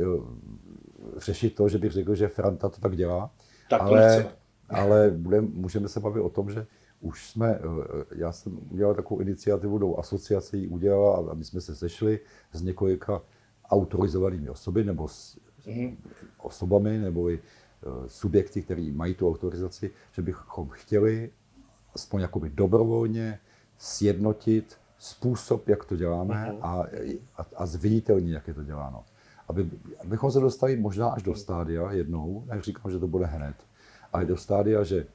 [1.17, 3.31] řešit to, že bych řekl, že Franta to tak dělá,
[3.71, 4.35] Tak to ale, nechceme.
[4.71, 6.67] ale budem, můžeme se bavit o tom, že
[7.03, 11.61] už jsme, eh, já jsem udělal takovou iniciativu, do asociace ji udělala a my jsme
[11.61, 12.21] se sešli
[12.53, 13.23] s několika
[13.71, 15.97] autorizovanými osoby nebo s Mhm.
[16.39, 21.31] osobami nebo i eh, subjekty, které mají tu autorizaci, že bychom chtěli
[21.95, 23.39] aspoň jakoby dobrovolně
[23.79, 26.85] sjednotit způsob, jak to děláme a,
[27.37, 29.05] a, a zviditelnit, jak je to děláno.
[29.49, 33.55] Aby, abychom se dostali možná až do stádia jednou, neříkám, že to bude hned,
[34.13, 35.07] ale do stádia, že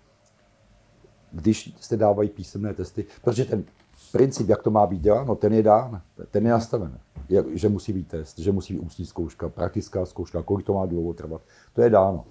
[1.32, 3.64] když se dávají písemné testy, protože ten
[4.12, 7.00] princip, jak to má být děláno, ten je dán, ten je nastaven.
[7.30, 10.86] Je, že musí být test, že musí být ústní zkouška, praktická zkouška, kolik to má
[10.86, 11.42] dlouho trvat,
[11.74, 12.26] to je dáno.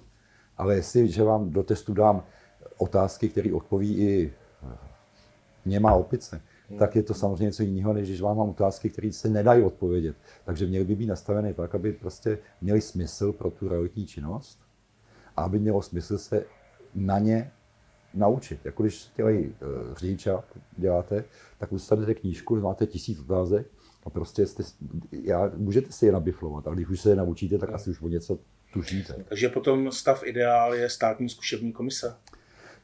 [0.57, 2.23] Ale jestli, že vám do testu dám
[2.77, 4.33] otázky, které odpoví i
[5.65, 6.41] něma opice,
[6.79, 10.15] tak je to samozřejmě něco jiného, než když vám mám otázky, které se nedají odpovědět.
[10.45, 14.59] Takže měly by být nastaveny tak, aby prostě měly smysl pro tu realitní činnost
[15.35, 16.45] a aby mělo smysl se
[16.95, 17.51] na ně
[18.17, 18.59] naučit.
[18.65, 20.43] Jako když dělají uh, řidiča,
[20.77, 21.23] děláte,
[21.59, 23.67] tak dostanete knížku, máte tisíc otázek
[24.03, 24.63] a prostě jste,
[25.11, 28.07] já, můžete si je nabiflovat, ale když už se je naučíte, tak asi už o
[28.07, 28.39] něco
[28.73, 29.25] tušíte.
[29.29, 32.15] Takže potom stav ideál je státní zkušební komise.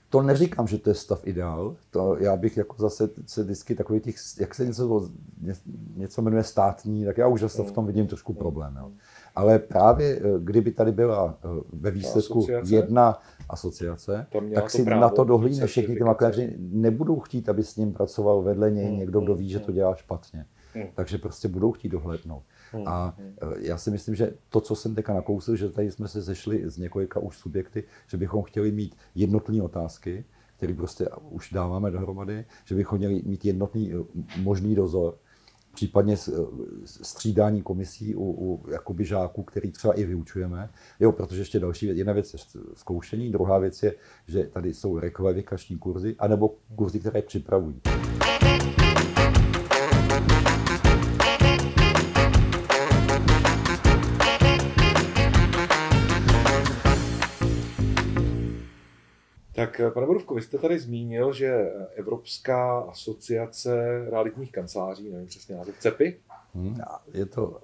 [0.10, 4.00] To neříkám, že to je stav ideál, to já bych jako zase se vždycky takový
[4.00, 5.56] těch, jak se něco, ně-
[5.96, 8.78] něco jmenuje státní, tak já už zase v tom vidím trošku problém.
[8.80, 8.92] Jo.
[9.36, 12.76] Ale právě eh, kdyby tady byla eh, ve výsledku asociace?
[12.76, 17.64] jedna asociace, tak to si právo na to dohlídne všichni ty makléři, nebudou chtít, aby
[17.64, 20.46] s ním pracoval vedle něj Hmm, někdo, kdo ví, že to dělá špatně.
[20.74, 20.88] Hmm.
[20.96, 22.44] Takže prostě budou chtít dohlédnout.
[22.72, 26.08] Hmm, A eh, já si myslím, že to, co jsem teďka nakousil, že tady jsme
[26.08, 30.26] se sešli z několika už subjekty, že bychom chtěli mít jednotné otázky,
[30.58, 33.92] které prostě už dáváme dohromady, že bychom měli mít jednotný
[34.42, 35.16] možný dozor,
[35.74, 36.18] případně
[36.86, 40.70] střídání komisí u, u jakoby žáků, který třeba i vyučujeme.
[41.00, 42.40] Jo, protože ještě další věc, jedna věc je
[42.74, 43.96] zkoušení, druhá věc je,
[44.28, 47.82] že tady jsou rekvalifikační kurzy, anebo kurzy, které připravují.
[59.74, 65.56] Tak, eh, pane Borůvko, vy jste tady zmínil, že Evropská asociace realitních kanceláří, nevím přesně
[65.56, 66.20] název, CEPI,
[66.56, 66.78] Hmm.
[67.14, 67.62] Je to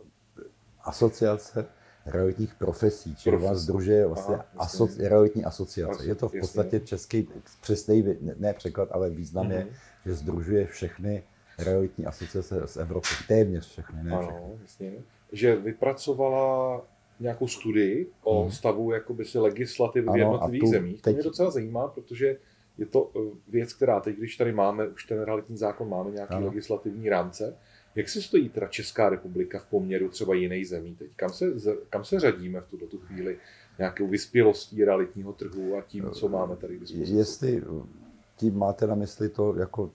[0.84, 1.66] asociace
[2.06, 5.10] realitních profesí, čili vás združuje vlastně Aha, aso, jasně.
[5.10, 6.06] realitní asociace.
[6.06, 7.30] Je to v podstatě český
[7.62, 9.70] přesný, ne, překlad, ale význam je, Mhm.
[10.06, 11.24] že združuje všechny
[11.58, 13.08] realitní asociace z Evropy.
[13.28, 14.28] Téměř všechny, ne všechny.
[14.38, 14.92] ano, jasně,
[15.32, 16.82] že vypracovala
[17.20, 18.52] nějakou studii o Mhm.
[18.52, 20.96] stavu jakoby si legislativy v Ano, jednotlivých a tu zemích.
[20.96, 22.38] To teď- mě docela zajímá, protože
[22.78, 26.34] je to eh, věc, která teď, když tady máme už ten realitní zákon, máme nějaký
[26.34, 26.48] Ano.
[26.48, 27.58] legislativní rámce,
[27.96, 31.08] jak se stojí teda Česká republika v poměru třeba jiných zemí teď?
[31.16, 31.46] Kam se,
[31.90, 33.38] kam se řadíme v tuto tu chvíli
[33.78, 37.14] nějakou vyspělostí realitního trhu a tím, co máme tady k dispozici?
[37.14, 37.62] Jestli
[38.40, 39.90] tím máte na mysli to, jako,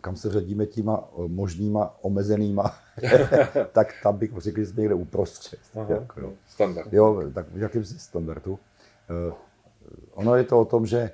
[0.00, 2.74] kam se řadíme těma eh, možnýma omezenýma,
[3.72, 5.58] tak tam bych řekl, že jsme někde uprostřed.
[5.74, 6.32] Aha, jako, jo.
[6.48, 6.92] standard.
[6.92, 8.58] Jo, tak v jakýmsi standardu.
[9.10, 9.34] Eh,
[10.14, 11.10] Ono je to o tom, že eh,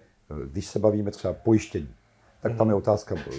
[0.47, 1.95] když se bavíme třeba pojištění,
[2.43, 3.33] tak tam je otázka eh,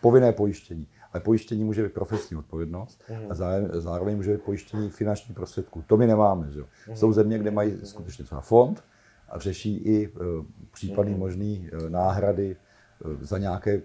[0.00, 0.86] povinné pojištění.
[1.12, 5.84] Ale pojištění může být profesní odpovědnost a zároveň, zároveň může být pojištění finančních prostředků.
[5.86, 6.50] To my nemáme.
[6.50, 6.62] Že?
[6.94, 8.82] Jsou země, kde mají skutečně třeba fond
[9.30, 12.56] a řeší i eh, případné možné eh, náhrady
[13.04, 13.80] eh, za nějaké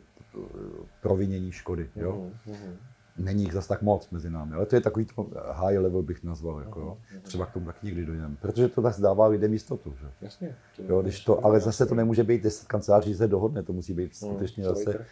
[1.02, 1.90] provinění škody.
[1.96, 2.32] Jo?
[2.46, 2.76] Mhm.
[3.18, 6.24] Není jich zas tak moc mezi námi, ale to je takový to high level bych
[6.24, 6.60] nazval.
[6.60, 6.98] Jako, jo.
[7.22, 8.36] Třeba k tomu tak někdy dojdeme.
[8.42, 9.96] Protože to tak dává lidem jistotu.
[10.02, 10.08] Že?
[10.22, 10.56] Jasně.
[10.76, 13.94] To- Jo, když to, ale zase to nemůže být 10 kanceláří, se dohodne, to musí
[13.94, 15.06] být skutečně zase,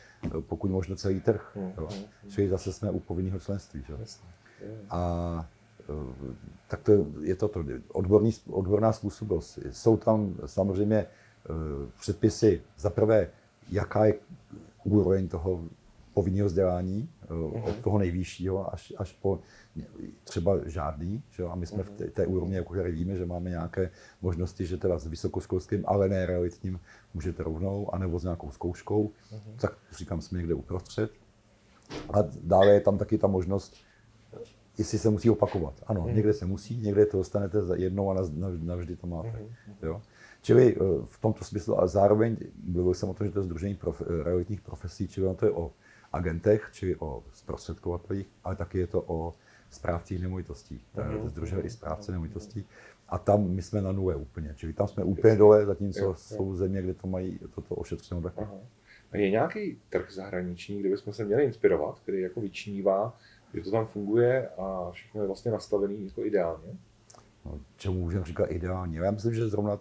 [0.48, 1.52] pokud možno celý trh.
[1.56, 1.90] Hmm, Jo.
[2.30, 3.84] Čili zase jsme u povinného členství.
[3.88, 3.94] Že?
[4.00, 4.28] Jasně.
[4.90, 5.50] A
[6.68, 7.52] tak to je to,
[7.94, 9.60] odborný, odborná způsobilost.
[9.72, 11.08] Jsou tam samozřejmě eh,
[12.00, 13.30] předpisy za prvé
[13.72, 14.14] jaká je
[14.84, 15.64] úroveň toho
[16.14, 17.70] povinného vzdělání, uh-huh.
[17.70, 19.40] od toho nejvyššího až, až po
[20.24, 21.24] třeba žádný.
[21.32, 21.44] Že?
[21.44, 21.86] A my jsme uh-huh.
[21.86, 25.84] v té, té úrovni, jako tady víme, že máme nějaké možnosti, že teda s vysokoškolským,
[25.88, 26.80] ale ne realitním
[27.14, 29.08] můžete rovnou, anebo s nějakou zkouškou.
[29.08, 29.40] Uh-huh.
[29.62, 31.12] Tak říkám, jsme někde uprostřed.
[32.14, 33.76] A dále je tam taky ta možnost,
[34.82, 35.74] jestli se musí opakovat.
[35.88, 36.14] Ano, uh-huh.
[36.14, 38.16] někde se musí, někde to dostanete za jednou a
[38.58, 39.30] navždy to máte.
[39.30, 39.76] Uh-huh.
[39.82, 40.02] Jo?
[40.42, 43.76] Čili eh, v tomto smyslu, a zároveň mluvil jsem o tom, že to je združení
[43.76, 45.72] prof, realitních profesí, čili to je o
[46.14, 49.34] agentech, čili o zprostředkovatelích, ale taky je to o
[49.70, 50.82] správcích nemovitostí.
[50.96, 51.28] Mm-hmm.
[51.28, 52.66] Združili i správce nemovitostí.
[53.10, 54.54] A tam my jsme na nule úplně.
[54.56, 58.42] Čili tam jsme úplně dole, zatímco jo, jsou země, kde to mají toto ošetřeno taky.
[59.12, 63.18] A je nějaký trh zahraniční, kde bychom se měli inspirovat, který jako vyčnívá,
[63.54, 66.78] že to tam funguje a všechno je vlastně nastavený jako ideálně?
[67.46, 69.00] No, čemu můžeme říkat ideálně?
[69.00, 69.80] Já myslím, že zrovna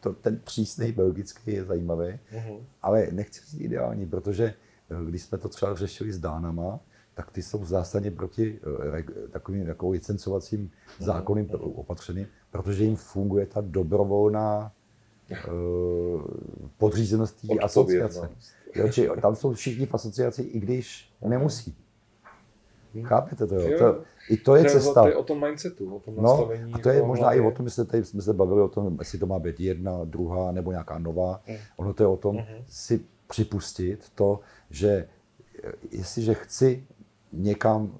[0.00, 2.60] to, ten přísný belgický je zajímavý, uh-huh.
[2.82, 4.54] ale nechci říct ideální, protože
[5.04, 6.80] když jsme to třeba řešili s Dánama,
[7.18, 8.60] tak ty jsou zásadně proti
[8.98, 10.70] eh, takovým jako licencovacím mhm.
[10.98, 11.54] zákonem mm.
[11.60, 14.72] opatřeným, protože jim funguje ta dobrovolná
[15.30, 16.22] uh,
[16.78, 18.30] podřízenost té asociace.
[18.74, 21.30] Jo, či tam jsou všichni v asociaci, i když mhm.
[21.30, 21.76] nemusí.
[22.94, 23.04] Hmm.
[23.04, 23.78] Chápete to, jo?
[23.78, 25.02] To, I to je to cesta.
[25.02, 27.66] To je o tom mindsetu, o tom no, a to je možná i o tom,
[27.66, 30.98] jestli tady jsme se bavili o tom, jestli to má být jedna, druhá nebo nějaká
[30.98, 31.40] nová.
[31.46, 31.56] Hmm.
[31.76, 32.64] Ono to je o tom hmm.
[32.68, 35.08] si připustit to, že
[35.90, 36.86] jestliže chci
[37.32, 37.98] někam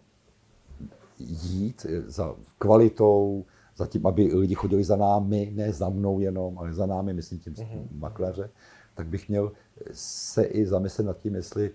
[1.19, 3.45] jít za kvalitou,
[3.77, 7.39] za tím, aby lidi chodili za námi, ne za mnou jenom, ale za námi, myslím
[7.39, 7.87] tím mm-hmm.
[7.93, 8.51] makléře,
[8.95, 9.53] tak bych měl
[9.93, 11.71] se i zamyslet nad tím, jestli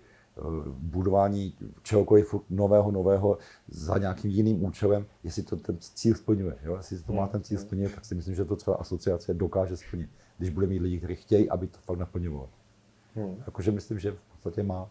[0.67, 6.55] budování čehokoliv nového, nového za nějakým jiným účelem, jestli to ten cíl splňuje.
[6.63, 6.75] Jo?
[6.77, 7.65] Jestli to má ten cíl mhm.
[7.65, 11.15] splnit, tak si myslím, že to třeba asociace dokáže splnit, když bude mít lidi, kteří
[11.15, 12.49] chtějí, aby to fakt naplňovalo.
[13.15, 13.43] Hmm.
[13.45, 14.89] Jakože myslím, že v podstatě má.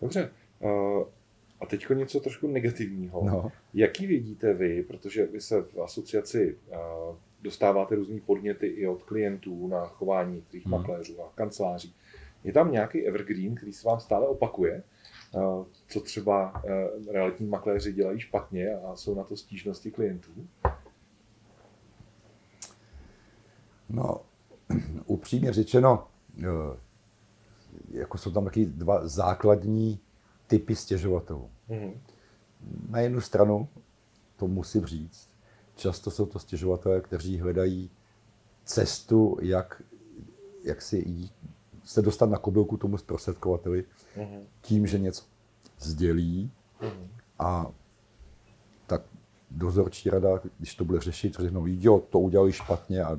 [0.00, 0.30] Dobře.
[0.60, 1.04] Uh,
[1.60, 3.24] a teď něco trošku negativního.
[3.24, 3.52] No.
[3.74, 9.68] Jaký vidíte vy, protože vy se v asociaci uh, dostáváte různý podněty i od klientů
[9.68, 10.72] na chování některých hmm.
[10.72, 11.94] makléřů a kanceláří.
[12.44, 14.82] Je tam nějaký evergreen, který se vám stále opakuje,
[15.34, 16.70] uh, co třeba uh,
[17.12, 20.30] realitní makléři dělají špatně a jsou na to stížnosti klientů?
[23.92, 24.20] No,
[25.06, 26.78] upřímně řečeno, eh,
[27.90, 30.00] jako jsou tam taky dva základní
[30.46, 31.50] typy stěžovatelů.
[31.70, 31.94] Mm-hmm.
[32.88, 33.68] Na jednu stranu,
[34.36, 35.28] to musím říct,
[35.76, 37.90] často jsou to stěžovatelé, kteří hledají
[38.64, 39.82] cestu, jak,
[40.64, 41.30] jak si jí,
[41.84, 43.84] se dostat na kobylku tomu zprostředkovateli
[44.16, 44.40] mm-hmm.
[44.60, 45.24] tím, že něco
[45.78, 47.08] sdělí mm-hmm.
[47.38, 47.66] a
[48.86, 49.02] tak
[49.50, 53.18] dozorčí rada, když to bude řešit, řeknou, jo, to udělali špatně a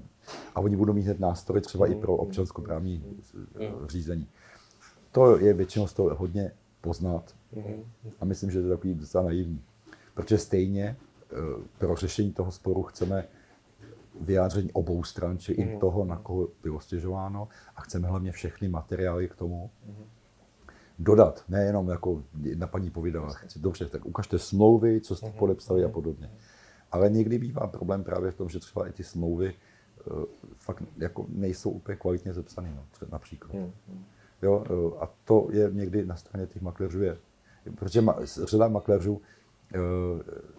[0.55, 3.03] a oni budou mít hned nástroj třeba i pro občanskoprávní
[3.87, 4.27] řízení.
[5.11, 7.35] To je většinou z toho hodně poznat
[8.19, 9.61] a myslím, že to je takový docela naivní.
[10.13, 11.35] Protože stejně eh,
[11.77, 13.27] pro řešení toho sporu chceme
[14.21, 19.29] vyjádření obou stran, či i toho, na koho bylo stěžováno a chceme hlavně všechny materiály
[19.29, 19.71] k tomu
[20.99, 22.23] dodat, nejenom jako
[22.55, 26.31] na paní povídala, chci, dobře, tak ukažte smlouvy, co jste podepsali a podobně.
[26.91, 29.53] Ale někdy bývá problém právě v tom, že třeba i ty smlouvy
[30.11, 30.25] Eh,
[30.57, 33.55] fakt jako nejsou úplně kvalitně zepsaný, no, například.
[34.41, 37.17] Jo, eh, a to je někdy na straně těch makléřů je.
[37.75, 39.21] Protože ma, řada makléřů uh,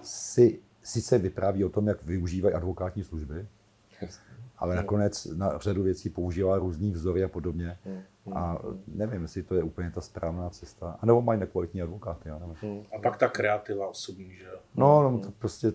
[0.02, 3.46] si sice vypráví o tom, jak využívají advokátní služby,
[4.58, 7.78] ale nakonec na řadu věcí používá různý vzory a podobně.
[7.84, 8.02] Hmm,
[8.36, 10.98] a nevím, jestli to je úplně ta správná cesta.
[11.00, 12.28] A nebo mají nekvalitní advokáty.
[12.28, 12.84] Já nevím.
[12.96, 14.58] A pak ta kreativa osobní, že jo?
[14.74, 15.72] No, no to prostě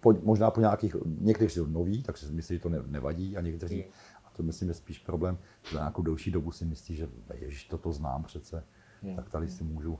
[0.00, 3.40] po, možná po nějakých, někteří jsou noví, tak si myslí, že to ne, nevadí a
[3.40, 3.92] někteří, hmm.
[4.24, 5.38] a to myslím, že spíš problém,
[5.72, 8.64] za nějakou delší dobu si myslí, že ježiš, toto znám přece,
[9.02, 9.16] hmm.
[9.16, 9.98] tak tady si můžu,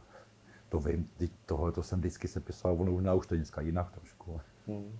[0.71, 1.09] to vím,
[1.47, 4.41] tohle to jsem vždycky se písal, ono možná už to je dneska jinak trošku.
[4.67, 4.99] Hmm.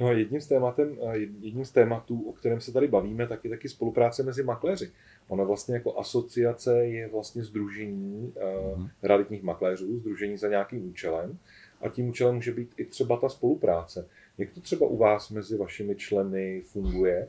[0.00, 0.96] No a jedním z, tématem,
[1.40, 4.92] jedním z tématů, o kterém se tady bavíme, tak je taky spolupráce mezi makléři.
[5.28, 8.90] Ona vlastně jako asociace je vlastně združení mm-hmm.
[9.02, 11.38] realitních makléřů, združení za nějakým účelem
[11.80, 14.08] a tím účelem může být i třeba ta spolupráce.
[14.38, 17.28] Jak to třeba u vás mezi vašimi členy funguje?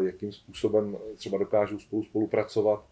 [0.00, 2.86] Jakým způsobem třeba dokážou spolu spolupracovat?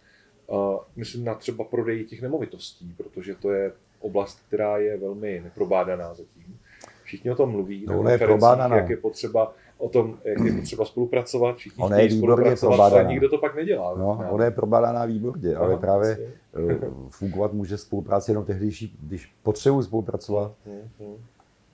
[0.50, 6.14] Eh, myslím na třeba prodeji těch nemovitostí, protože to je oblast, která je velmi neprobádaná
[6.14, 6.58] zatím.
[7.04, 10.84] Všichni o tom mluví no, na konferencích, jak je potřeba o tom, jak je potřeba
[10.84, 13.94] spolupracovat, všichni ona chtějí spolupracovat, ale nikdo to pak nedělá.
[13.98, 18.70] No, ona je probádaná výborně, ale právě uh, fungovat může spolupráce jenom tehdy,
[19.02, 21.16] když potřebuji spolupracovat, hmm, hmm.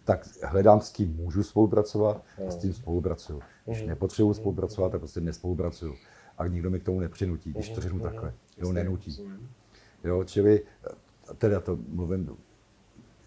[0.05, 3.41] tak hledám, s kým můžu spolupracovat a s tím spolupracuju.
[3.67, 3.89] Když hmm.
[3.89, 5.95] nepotřebuji spolupracovat, tak prostě nespolupracuju.
[6.39, 8.33] a nikdo mi k tomu nepřinutí, když to řeknu takhle.
[8.61, 9.29] Jo, nenutí.
[10.05, 12.37] Jo, čili eh, teda to mluvím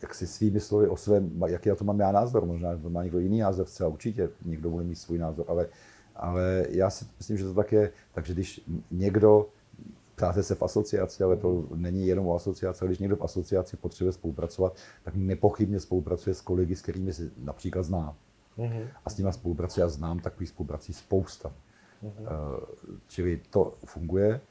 [0.02, 3.04] jak si svými slovy o svém, jaký na to mám já názor, možná to má
[3.04, 5.68] někdo jiný názor, zcela určitě, někdo bude mít svůj názor, ale,
[6.16, 9.50] ale já si myslím, že to tak je, takže když někdo,
[10.16, 13.78] ptáte se v asociaci, ale to není jenom o asociaci, ale když někdo v asociaci
[13.78, 18.16] potřebuje spolupracovat, tak nepochybně spolupracuje s kolegy, s kterými si například zná.
[18.58, 18.88] Mhm.
[19.06, 21.54] A s nimi spolupracuje, já znám takových spoluprací spousta.
[22.02, 22.14] Mhm.
[22.20, 22.30] Eh,
[23.08, 24.42] Čili to funguje.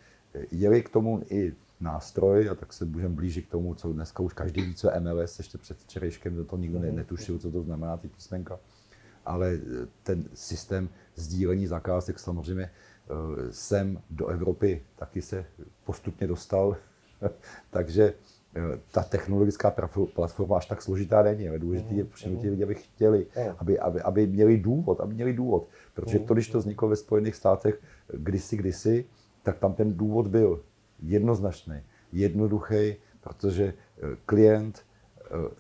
[0.51, 4.33] Je-li k tomu i nástroj, a tak se můžeme blížit k tomu, co dneska už
[4.33, 6.87] každý ví, co je MLS, ještě před včerejškem to, to nikdo Mhm.
[6.87, 8.59] ne- netušil, co to znamená, ty písmenka.
[9.27, 13.13] Ale eh, ten systém sdílení zakázek samozřejmě eh,
[13.53, 15.45] sem do Evropy taky se
[15.85, 16.77] postupně dostal,
[17.71, 18.15] takže
[18.57, 18.61] eh,
[18.93, 19.75] ta technologická
[20.15, 23.27] platforma až tak složitá není, ale důležité je přinutit lidi, aby chtěli,
[23.59, 25.69] aby, aby, aby měli důvod, aby měli důvod.
[25.95, 27.81] Protože to, když to vzniklo ve Spojených státech
[28.15, 29.05] kdysi, kdysi,
[29.43, 30.63] tak tam ten důvod byl
[31.03, 34.83] jednoznačný, jednoduchý, protože eh, klient
[35.25, 35.51] eh,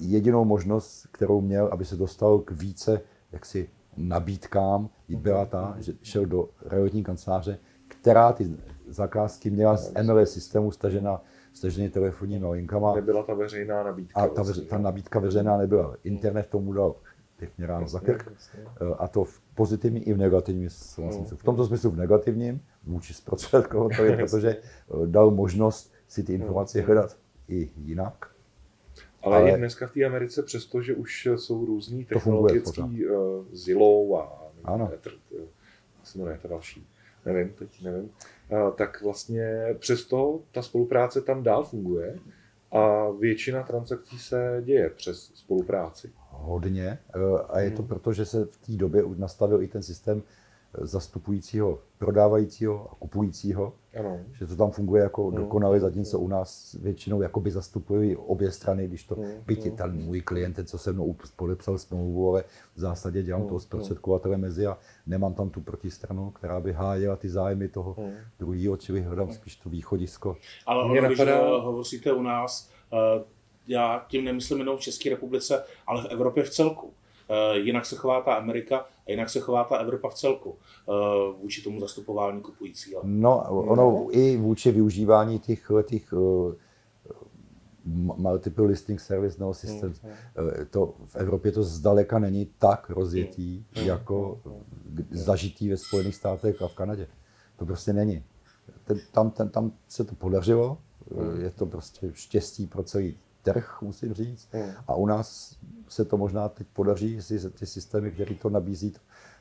[0.00, 3.00] jedinou možnost, kterou měl, aby se dostal k více
[3.32, 8.56] jaksi nabídkám, byla ta, že šel do realitní kanceláře, která ty
[8.88, 14.20] zakázky měla z MLS systému stažena, stažený telefonními linkama Nebyla ta veřejná nabídka.
[14.20, 14.44] a ta, vlastně.
[14.54, 15.96] veře, ta nabídka veřejná nebyla.
[16.04, 16.94] Internet tomu dal
[17.36, 18.32] pěkně ráno za krk.
[18.56, 21.36] Eh, A to v pozitivním i v negativním slova smyslu.
[21.36, 24.62] V tomto smyslu v negativním, vůči zprostředkovateli, protože eh,
[25.06, 27.16] dal možnost si ty informace hledat
[27.48, 28.30] i jinak.
[29.22, 33.44] Ale, Ale- i dneska v té Americe, přesto, že už jsou různý To technologický uh,
[33.52, 34.90] Zillow a Ano.
[34.94, 35.40] Ether, eh,
[35.98, 36.86] jak se jmenuje ta další,
[37.26, 42.18] nevím, teď nevím, uh, tak vlastně přesto ta spolupráce tam dál funguje
[42.72, 46.12] a většina transakcí se děje přes spolupráci.
[46.30, 46.98] Hodně.
[47.14, 50.22] eh, A je to proto, že se v té době už nastavil i ten systém
[50.80, 54.20] zastupujícího, prodávajícího a kupujícího, Ano.
[54.32, 55.36] že to tam funguje jako Hmm.
[55.36, 60.20] dokonale, zatímco u nás většinou jakoby zastupují obě strany, když to byť je ten můj
[60.20, 63.48] klient, ten, co se mnou podepsal smlouvu, ale v zásadě dělám Hmm.
[63.48, 68.12] toho zprostředkovatele mezi a nemám tam tu protistranu, která by hájila ty zájmy toho Hmm.
[68.38, 70.36] druhého, čili hledám spíš to východisko.
[70.66, 73.24] Ale ono, když napadá- eh, hovoříte u nás, eh,
[73.66, 76.92] já tím nemyslím jenom v České republice, ale v Evropě v celku.
[77.30, 80.56] Eh, Jinak se chová ta Amerika a jinak se chová ta Evropa v celku
[80.88, 80.92] eh,
[81.42, 83.00] vůči tomu zastupování kupujícího.
[83.04, 86.52] No, ono i vůči využívání těch, těch uh,
[88.16, 89.94] multiple listing service nebo systém,
[90.60, 94.40] eh, to v Evropě to zdaleka není tak rozjetý, jako
[94.94, 97.06] k- zažitý ve Spojených státech a v Kanadě.
[97.56, 98.24] To prostě není.
[98.84, 100.78] Ten, tam, ten, tam se to podařilo,
[101.10, 103.18] eh, je to prostě štěstí pro celý
[103.52, 104.48] trh, musím říct.
[104.52, 104.70] Hmm.
[104.86, 105.56] A u nás
[105.88, 108.94] se to možná teď podaří, jestli ty systémy, které to nabízí,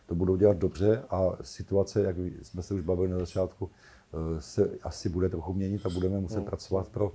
[0.06, 4.70] to, budou dělat dobře a situace, jak jsme se už bavili na začátku, eh, se
[4.84, 7.12] asi bude trochu měnit a budeme muset pracovat pro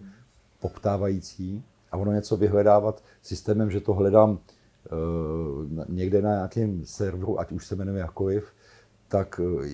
[0.61, 4.38] poptávající a ono něco vyhledávat systémem, že to hledám
[4.87, 4.90] eh,
[5.88, 8.52] někde na nějakém serveru, ať už se jmenuje jakkoliv,
[9.09, 9.68] tak eh,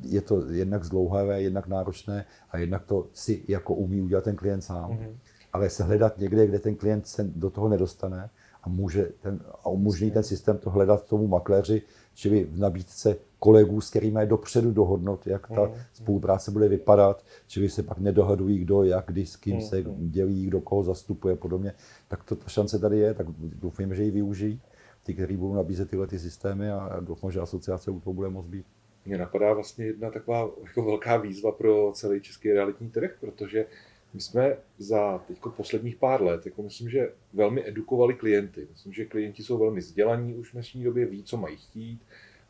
[0.00, 4.62] je to jednak zdlouhavé, jednak náročné a jednak to si jako umí udělat ten klient
[4.62, 4.90] sám.
[4.90, 5.16] Mm-hmm.
[5.54, 8.30] Ale se hledat někde, kde ten klient se do toho nedostane
[8.62, 11.82] a může ten, a umožní ten systém to hledat tomu makléři,
[12.14, 17.68] čili v nabídce kolegů, s kterými je dopředu dohodnout, jak ta spolupráce bude vypadat, čili
[17.68, 21.72] se pak nedohadují, kdo, jak, kdy, s kým se dělí, kdo koho zastupuje a podobně,
[22.08, 24.60] tak to ta šance tady je, tak doufujeme, že ji využijí,
[25.02, 28.46] ty, kteří budou nabízet tyhle ty systémy a doufám, že asociace u toho bude moc
[28.46, 28.66] být.
[29.06, 33.66] Mně napadá vlastně jedna taková jako velká výzva pro celý český realitní trh, protože
[34.14, 38.66] my jsme za teďko posledních pár let, jako myslím, že velmi edukovali klienty.
[38.70, 42.00] Myslím, že klienti jsou velmi vzdělaní už v dnešní době, ví, co mají chtít,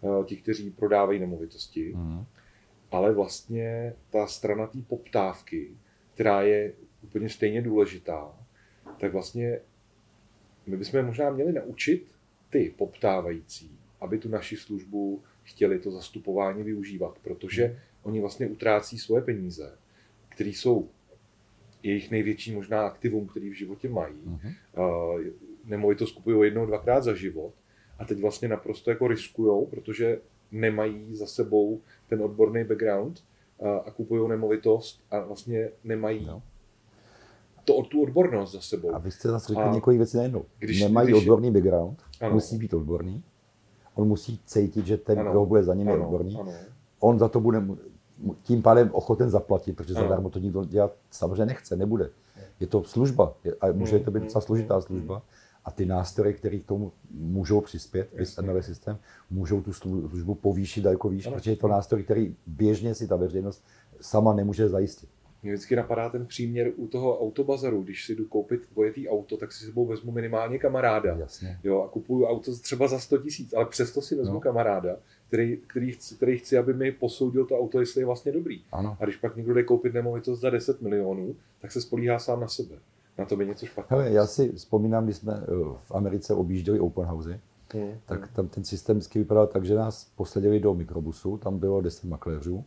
[0.03, 1.93] eh, ti, kteří prodávají nemovitosti.
[1.97, 2.25] Mm.
[2.91, 5.71] ale vlastně ta strana té poptávky,
[6.15, 8.33] která je úplně stejně důležitá,
[9.01, 9.61] tak vlastně
[10.67, 12.07] my bychom možná měli naučit
[12.51, 19.23] ty poptávající, aby tu naši službu chtěli to zastupování využívat, protože oni vlastně utrácí svoje
[19.23, 19.79] peníze,
[20.29, 20.89] které jsou
[21.85, 24.15] jejich největší možná aktivum, který v životě mají.
[24.25, 24.51] Mhm.
[24.79, 25.21] Uh,
[25.65, 27.53] nemovitost kupují jednou, dvakrát za život
[27.99, 30.19] a teď vlastně naprosto jako riskujou, protože
[30.53, 33.25] nemají za sebou ten odborný background
[33.59, 36.43] uh, a kupují nemovitost a vlastně nemají No.
[37.65, 38.95] to, tu odbornost za sebou.
[38.95, 40.45] A vy jste zase řekl A několik věcí najednou.
[40.59, 42.35] když- Nemají když- odborný background, Ano.
[42.35, 43.23] musí být odborný,
[43.95, 45.31] on musí cítit, že ten, Ano.
[45.31, 46.37] kdo bude za ním, je ano, odborný.
[46.41, 46.53] ano.
[47.01, 47.63] On za to bude
[48.43, 52.11] tím pádem ochoten zaplatit, protože zadarmo to nikdo dělat samozřejmě nechce, nebude.
[52.61, 55.23] Je to služba je- a může to být docela složitá služba
[55.65, 58.63] a ty nástroje, které k tomu můžou přispět, Jasně.
[58.63, 58.99] systém,
[59.31, 63.65] můžou tu službu povýšit daleko výš, protože je to nástroj, který běžně si ta veřejnost
[64.01, 65.09] sama nemůže zajistit.
[65.43, 69.53] Mě vždycky napadá ten příměr u toho autobazaru, když si jdu koupit dvojetý auto, tak
[69.53, 71.17] si sebou vezmu minimálně kamaráda.
[71.17, 71.61] Jasně.
[71.65, 74.41] Jo, a kupuju auto třeba za 100 tisíc, ale přesto si vezmu no.
[74.41, 74.97] kamaráda,
[75.35, 78.63] který, který, chci, který chci, aby mi posoudil to auto, jestli je vlastně dobrý.
[78.73, 78.97] Ano.
[79.01, 82.49] A když pak někdo jde koupit nemovitost za 10 milionů, tak se spolíhá sám na
[82.49, 82.75] sebe.
[83.19, 84.03] Na to by něco špatného.
[84.03, 85.47] Hele, já si vzpomínám, když jsme eh,
[85.79, 87.41] v Americe objížděli open housey,
[87.73, 87.91] hmm.
[88.07, 92.05] tak tam ten systém vždycky vypadal tak, že nás posadili do mikrobusu, tam bylo 10
[92.05, 92.65] makléřů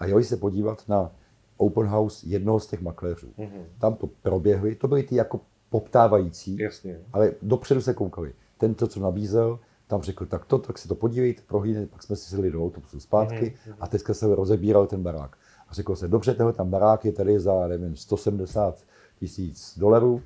[0.00, 1.12] a jeli se podívat na
[1.56, 3.28] open house jednoho z těch makléřů.
[3.38, 3.64] Mm-hmm.
[3.78, 5.40] Tam to proběhli, to byly ty jako
[5.70, 7.00] poptávající, Jasně.
[7.12, 8.32] ale dopředu se koukali.
[8.58, 12.16] Ten to, co nabízel, tam řekl, tak to, tak si to podívejte, prohlídněte, pak jsme
[12.16, 13.74] si sedli do autobusu zpátky mm-hmm.
[13.80, 15.36] a teďka se rozebíral ten barák.
[15.68, 18.84] A řekl se, dobře, tenhle tam barák je tady za, nevím, 170
[19.18, 20.22] tisíc dolarů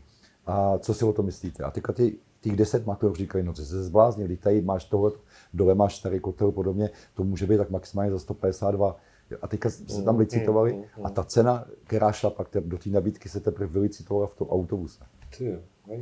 [0.47, 1.65] a co si o to myslíte?
[1.65, 5.11] A teďka ty, těch 10 makléřů říkají, no ty se zbláznil, když tady máš tohle,
[5.55, 8.97] dole máš starý kotel podobně, to může být tak maximálně za 152
[9.43, 12.91] a teďka se tam mm, licitovali mm, a ta cena, která šla pak do té
[12.91, 15.05] nabídky, se teprve vylicitovala v tom autobuse.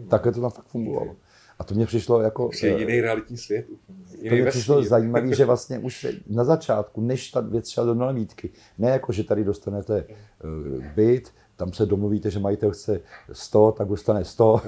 [0.09, 1.17] Takhle to tam fakt fungovalo.
[1.59, 2.51] A to mě přišlo jako...
[2.63, 3.67] Je jiný realitní svět.
[4.19, 7.95] Jiný to mě přišlo zajímavé, že vlastně už na začátku, než ta věc šla do
[7.95, 10.05] nabídky, ne jako, že tady dostanete
[10.45, 13.01] uh, byt, tam se domluvíte, že majitel chce
[13.33, 14.61] 100, tak dostane 100.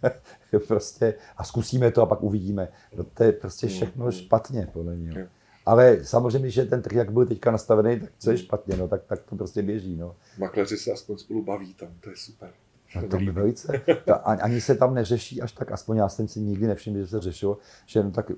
[0.68, 2.68] prostě, a zkusíme to a pak uvidíme.
[2.96, 5.28] No, to je prostě všechno špatně, podle mě.
[5.66, 9.04] Ale samozřejmě, že ten trh, jak byl teďka nastavený, tak co je špatně, no, tak,
[9.04, 9.96] tak to prostě běží.
[9.96, 10.16] No.
[10.38, 12.50] Makléři se aspoň spolu baví tam, to je super.
[12.96, 13.82] No to by velice.
[14.04, 17.20] Ta, ani se tam neřeší až tak, aspoň já jsem si nikdy nevšiml, že se
[17.20, 18.30] řešilo, že no tak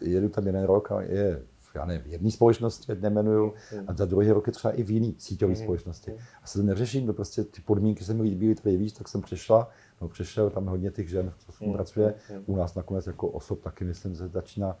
[0.00, 1.42] jedu tam jeden rok a je
[1.74, 3.54] já nevím, v jedné společnosti, nemenuju,
[3.86, 5.56] a za druhý rok je třeba i v jiné síťové mm.
[5.56, 6.12] společnosti.
[6.42, 9.20] A se to neřeším, to prostě ty podmínky se mi líbily tady víc, tak jsem
[9.20, 9.68] přešla,
[10.00, 12.14] no přešel, tam hodně těch žen, co s pracuje,
[12.46, 14.76] u nás nakonec jako osob taky myslím, že začíná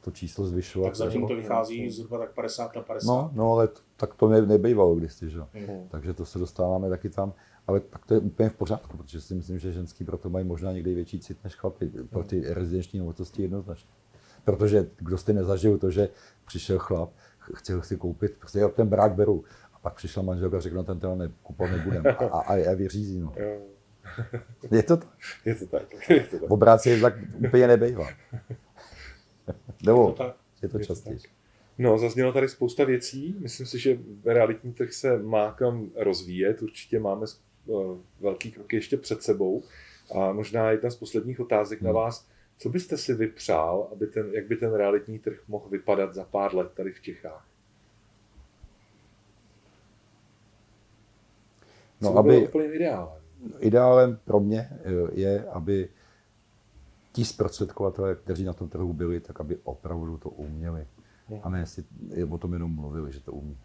[0.00, 0.86] to číslo zvyšovat.
[0.86, 3.12] Tak zatím to vychází zhruba tak 50 na 50.
[3.12, 5.40] No, no ale to, tak to ne, nebejvalo kdysi, že?
[5.40, 5.88] Mm.
[5.88, 7.32] Takže to se dostáváme taky tam.
[7.68, 10.72] Ale tak to je úplně v pořádku, protože si myslím, že ženský proto mají možná
[10.72, 13.90] někdy větší cit než chlapi pro ty rezidenční nemovitosti jednoznačně.
[14.44, 16.08] Protože kdo jste nezažil to, že
[16.46, 17.10] přišel chlap,
[17.54, 19.44] chtěl si koupit, prostě já ten brák beru.
[19.72, 22.04] A pak přišla manželka a řekla, no ten ten ne, kupovat nebudem.
[22.06, 23.34] A, a, a, vyřízí, no.
[24.70, 25.08] Je to tak?
[25.44, 25.82] Je to tak.
[26.10, 26.48] Je to tak.
[26.48, 27.14] V obráci tak
[27.46, 28.08] úplně nebejvá.
[29.86, 30.16] Nebo
[30.62, 31.18] je to, to častěji.
[31.78, 33.36] No, zaznělo tady spousta věcí.
[33.38, 36.62] Myslím si, že realitní trh se má kam rozvíjet.
[36.62, 37.26] Určitě máme
[38.20, 39.62] velký kroky ještě před sebou.
[40.14, 41.86] A možná jedna z posledních otázek hmm.
[41.86, 42.28] na vás.
[42.58, 46.54] Co byste si vypřál, aby ten, jak by ten realitní trh mohl vypadat za pár
[46.54, 47.46] let tady v Čechách?
[52.00, 53.22] No, Co aby, úplně ideálem?
[53.58, 55.88] Ideálem pro mě eh, je, aby
[57.12, 60.86] ti zprostředkovatelé, kteří na tom trhu byli, tak aby opravdu to uměli.
[61.28, 61.40] Hmm.
[61.42, 61.84] A ne si
[62.30, 63.58] o tom jenom mluvili, že to umí.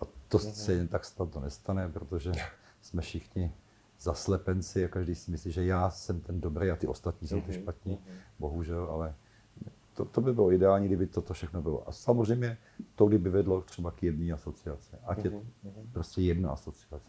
[0.00, 0.52] A to hmm.
[0.52, 2.32] se jen tak snad to nestane, protože
[2.86, 3.52] jsme všichni
[4.00, 7.52] zaslepenci a každý si myslí, že já jsem ten dobrý a ty ostatní jsou ty
[7.52, 7.62] hmm.
[7.62, 7.98] špatní.
[8.38, 9.14] Bohužel, ale
[9.94, 11.88] to, to by bylo ideální, kdyby toto všechno bylo.
[11.88, 12.58] A samozřejmě
[12.94, 14.96] to, kdyby vedlo třeba k jedné asociaci.
[15.06, 15.32] Ať je
[15.92, 17.08] prostě jedna asociace.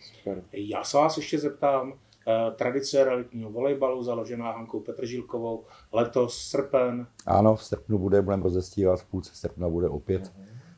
[0.00, 0.42] Super.
[0.52, 1.94] Já se vás ještě zeptám,
[2.28, 7.06] Eh, tradice realitního volejbalu, založená Hankou Petržílkovou, letos srpen.
[7.26, 10.32] Ano, v srpnu bude, budeme rozestívat, v půlce srpna bude opět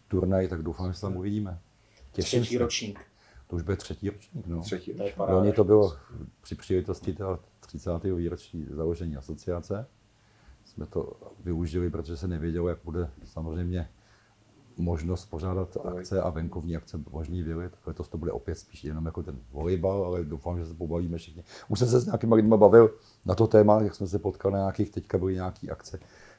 [0.09, 1.59] turnaj, tak doufám, že se tam uvidíme.
[2.13, 2.63] Těším třetí se.
[2.63, 3.01] ročník.
[3.51, 4.61] To už bude třetí ročník, no.
[4.61, 5.19] Třetí ročník.
[5.19, 5.93] Loni to bylo
[6.41, 7.17] při příležitosti
[7.61, 7.91] 30.
[8.05, 9.87] výročí založení asociace.
[10.65, 11.13] Jsme to
[11.45, 13.89] využili, protože se nevědělo, jak bude samozřejmě
[14.77, 19.07] možnost pořádat akce a venkovní akce možný byly, tak letos to bude opět spíš jenom
[19.07, 21.45] jako ten volejbal, ale doufám, že se pobavíme všichni.
[21.69, 22.95] Už jsem se s nějakými lidmi bavil
[23.25, 25.99] na to téma, jak jsme se potkali na nějakých, teďka byly nějaké akce,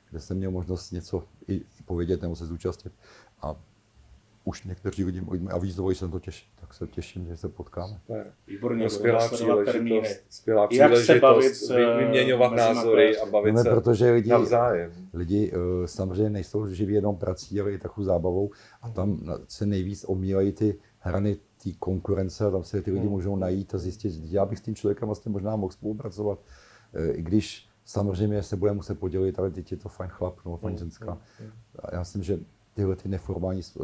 [0.10, 2.94] kde jsem měl možnost něco i povědět nebo se zúčastnit.
[3.42, 3.56] A
[4.44, 7.94] už někteří lidi avizovali, že jsem to těším, tak se těším, že se potkáme.
[7.94, 8.34] Super.
[8.48, 13.70] Výborně, no, skvělá příležitost, skvělá příležitost Jak se bavit vyměňovat názory a bavit no, se
[13.70, 14.92] protože lidi, navzájem.
[15.14, 20.06] Lidi uh, samozřejmě nejsou živí jenom prací, ale i takovou zábavou a tam se nejvíc
[20.08, 23.12] omílají ty hrany té konkurence a tam se ty lidi hmm.
[23.12, 27.18] můžou najít a zjistit, že já bych s tím člověkem vlastně možná mohl spolupracovat, uh,
[27.18, 30.72] i když samozřejmě se bude muset podělit, ale teď je to fajn chlap nebo fajn
[30.72, 31.18] hmm, ženská.
[31.40, 32.40] Hmm, a já myslím, že
[32.74, 33.84] tyhle ty neformální eh,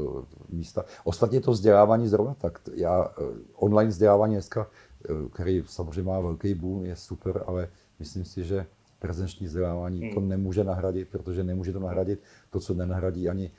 [0.50, 0.86] místa.
[1.04, 2.60] Ostatně to vzdělávání zrovna tak.
[2.74, 3.24] Já, eh,
[3.56, 4.68] online vzdělávání dneska,
[5.06, 7.70] eh, který samozřejmě má velký boom, je super, ale
[8.00, 8.66] myslím si, že
[9.00, 10.14] prezenční vzdělávání hmm.
[10.14, 13.52] to nemůže nahradit, protože nemůže to nahradit to, co nenahradí ani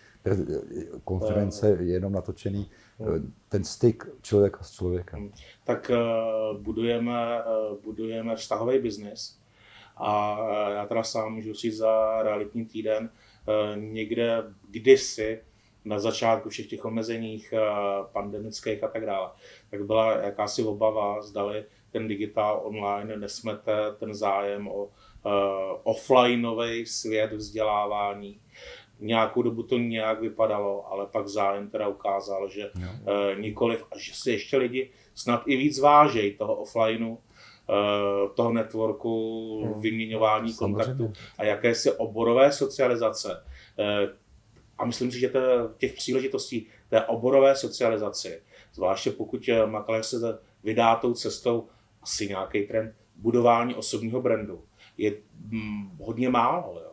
[1.04, 3.32] konference, je jenom natočený hmm.
[3.48, 5.18] ten styk člověka s člověkem.
[5.18, 5.32] Hmm.
[5.64, 5.90] Tak
[6.58, 7.42] budujeme,
[7.84, 9.38] budujeme vztahový biznis
[9.96, 10.38] A
[10.70, 13.10] já teda sám můžu říct za realitní týden,
[13.74, 15.40] někde kdysi
[15.84, 17.55] na začátku všech těch omezeních
[18.12, 19.30] pandemických a tak dále,
[19.70, 24.88] tak byla jakási obava, zdali ten digitál online nesmete ten zájem o
[25.84, 28.40] offlineový svět vzdělávání
[29.01, 32.88] nějakou dobu to nějak vypadalo, ale pak zájem teda ukázal, že no.
[33.38, 37.16] nikoliv, a že si ještě lidi snad i víc vážejí toho offlineu,
[38.34, 39.80] toho networku, no.
[39.80, 43.44] vyměňování kontaktů a jakési oborové socializace.
[43.78, 44.10] Uh,
[44.78, 45.40] a myslím si, že to,
[45.78, 48.42] těch příležitostí té oborové socializaci,
[48.74, 51.68] zvláště pokud makléř se vydá tou cestou,
[52.02, 54.62] asi nějaký trend budování osobního brandu,
[54.98, 55.12] je
[55.50, 56.80] hm, hodně málo.
[56.84, 56.92] Jo.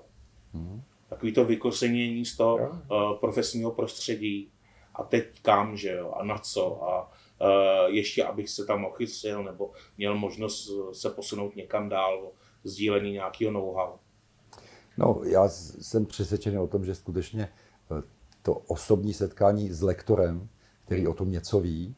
[0.53, 0.82] Hmm
[1.15, 4.51] takový to vykořenění z toho uh, profesního prostředí
[4.95, 7.11] a teď kam, že jo, a na co a
[7.88, 12.31] ještě abych se tam ochytil nebo měl možnost se posunout někam dál,
[12.63, 13.93] sdílení nějakého know-how.
[14.97, 17.49] No, já jsem přesvědčený o tom, že skutečně
[17.91, 18.03] eh,
[18.41, 20.49] to osobní setkání s lektorem,
[20.86, 21.95] který o tom něco ví,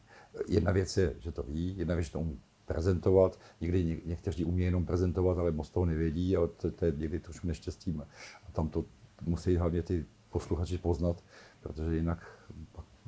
[0.48, 3.38] jedna věc je, že to ví, jedna věc, že to umí prezentovat.
[3.60, 7.46] Někdy někteří umí jenom prezentovat, ale moc toho nevědí a to, to je někdy trošku
[7.46, 8.00] neštěstím.
[8.48, 8.84] A tam to
[9.22, 11.24] musí hlavně ty posluchači poznat,
[11.60, 12.26] protože jinak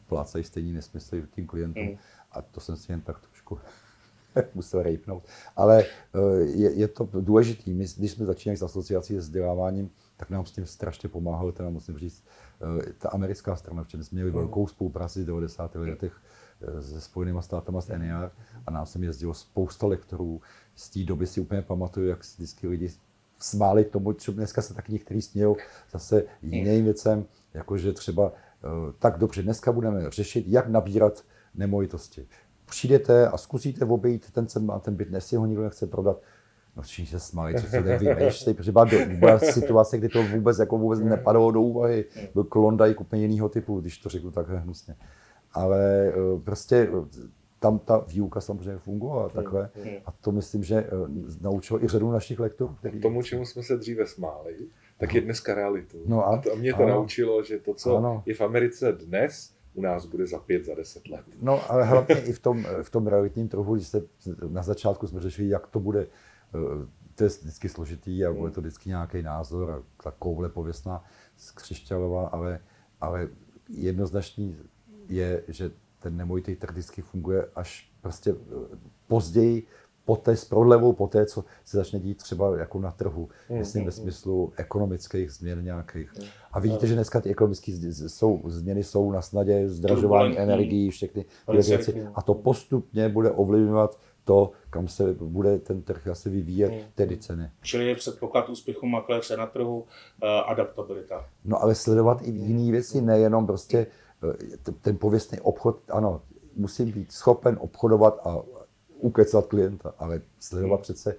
[0.07, 1.85] plácají stejný nesmysly tím klientům.
[1.85, 1.99] Mm.
[2.33, 3.59] A to jsem si jen tak trošku
[4.55, 5.23] musel rejpnout.
[5.57, 7.71] Ale eh, je, je to důležité.
[7.71, 11.71] My, když jsme začínali s asociací s vzděláváním, tak nám s tím strašně pomáhal, teda
[11.71, 12.25] musím říct,
[12.81, 14.37] eh, ta americká strana, včera jsme měli mm.
[14.37, 15.75] velkou spolupráci v 90.
[15.75, 16.21] letech
[16.63, 18.31] eh, se Spojenými státama s NER
[18.67, 20.41] a nám sem jezdilo spousta lektorů.
[20.75, 22.93] Z té doby si úplně pamatuju, jak vždycky lidi
[23.39, 25.57] smáli tomu, co dneska se taky některý smějou
[25.93, 27.25] zase jiným věcem,
[27.55, 28.33] jakože třeba
[28.99, 31.25] tak dobře, dneska budeme řešit, jak nabírat
[31.55, 32.27] nemovitosti.
[32.67, 36.21] Přijdete a zkusíte obejít ten, má ten byt, jestli ho nikdo nechce prodat,
[36.77, 38.87] No všichni se smáli, co se nevymýš, protože byla,
[39.19, 42.05] byla situace, kdy to vůbec, jako vůbec nepadalo do úvahy.
[42.35, 44.97] Byl klondajk úplně jiného typu, když to řeknu takhle hnusně.
[45.53, 46.89] Ale eh, prostě
[47.59, 49.71] tam ta výuka samozřejmě fungovala takhle.
[50.07, 50.89] A to myslím, že eh,
[51.41, 52.75] naučilo i řadu našich lektorů.
[52.79, 53.01] Který...
[53.01, 54.57] Tomu, čemu jsme se dříve smáli,
[54.99, 55.99] tak je dneska realitou.
[56.07, 56.89] No a, a mě to ano.
[56.89, 58.23] naučilo, že to, co ano.
[58.27, 61.25] je v Americe dnes, u nás bude za pět, za deset let.
[61.41, 64.03] No ale hlavně i v tom, v tom realitním trhu, když jste,
[64.49, 68.61] na začátku jsme řešili, jak to bude, eh, to je vždycky složitý a bude to
[68.61, 71.05] vždycky nějaký názor ta koule pověstná
[71.37, 72.61] z Křišťalova, ale,
[73.01, 73.29] ale
[73.69, 74.57] jednoznačný
[75.09, 79.67] je, že ten nemovitý trh vždycky funguje až prostě eh, později,
[80.11, 83.87] poté s prodlevou, poté, co se začne dít třeba jako na trhu, mm, myslím mm,
[83.87, 86.13] ve smyslu ekonomických změn nějakých.
[86.19, 86.25] Mm.
[86.53, 92.07] A vidíte, že dneska ty ekonomické jsou, změny jsou na snadě, zdražování energií, všechny věci.
[92.15, 96.79] A to postupně bude ovlivňovat to, kam se bude ten trh asi vyvíjet, mm.
[96.95, 97.51] tedy ceny.
[97.63, 101.27] Čili je předpoklad úspěchu makléře na trhu, uh, adaptabilita.
[101.45, 103.87] No ale sledovat i jiné věci, nejenom prostě
[104.23, 106.23] Eh, ten pověstný obchod, ano,
[106.57, 108.43] musím být schopen obchodovat a
[109.01, 110.83] ukecat klienta, ale sledovat hmm.
[110.83, 111.17] přece,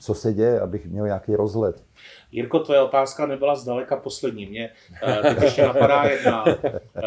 [0.00, 1.84] co se děje, abych měl nějaký rozhled.
[2.32, 4.46] Jirko, tvoje otázka nebyla zdaleka poslední.
[4.46, 4.70] Mě
[5.02, 6.44] eh, teď ještě napadá jedna.
[6.48, 7.02] Eh,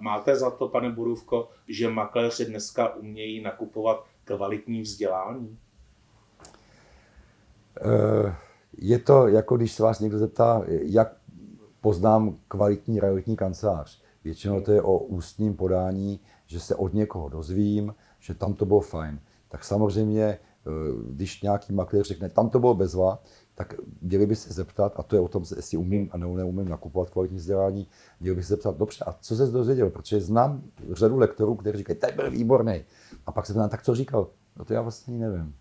[0.00, 5.58] máte za to, pane Burůvko, že makléři dneska umějí nakupovat kvalitní vzdělání?
[8.78, 11.12] Je to jako když se vás někdo zeptá, jak
[11.80, 14.02] poznám kvalitní realitní kancelář.
[14.24, 18.80] Většinou to je o ústním podání, že se od někoho dozvím, že tam to bylo
[18.80, 19.20] fajn.
[19.50, 20.38] Tak samozřejmě, eh,
[21.10, 23.22] když nějaký makléř řekne, tam to bylo bezva,
[23.54, 27.10] tak měli by se zeptat, a to je o tom, jestli umím a neumím nakupovat
[27.10, 27.86] kvalitní vzdělání,
[28.20, 29.90] měli by se zeptat, dobře, a co se dozvěděl?
[29.90, 32.84] Protože znám řadu lektorů, kteří říkají, ten byl výborný.
[33.26, 34.28] A pak se ptám, tak co říkal?
[34.56, 35.54] No to já vlastně nevím.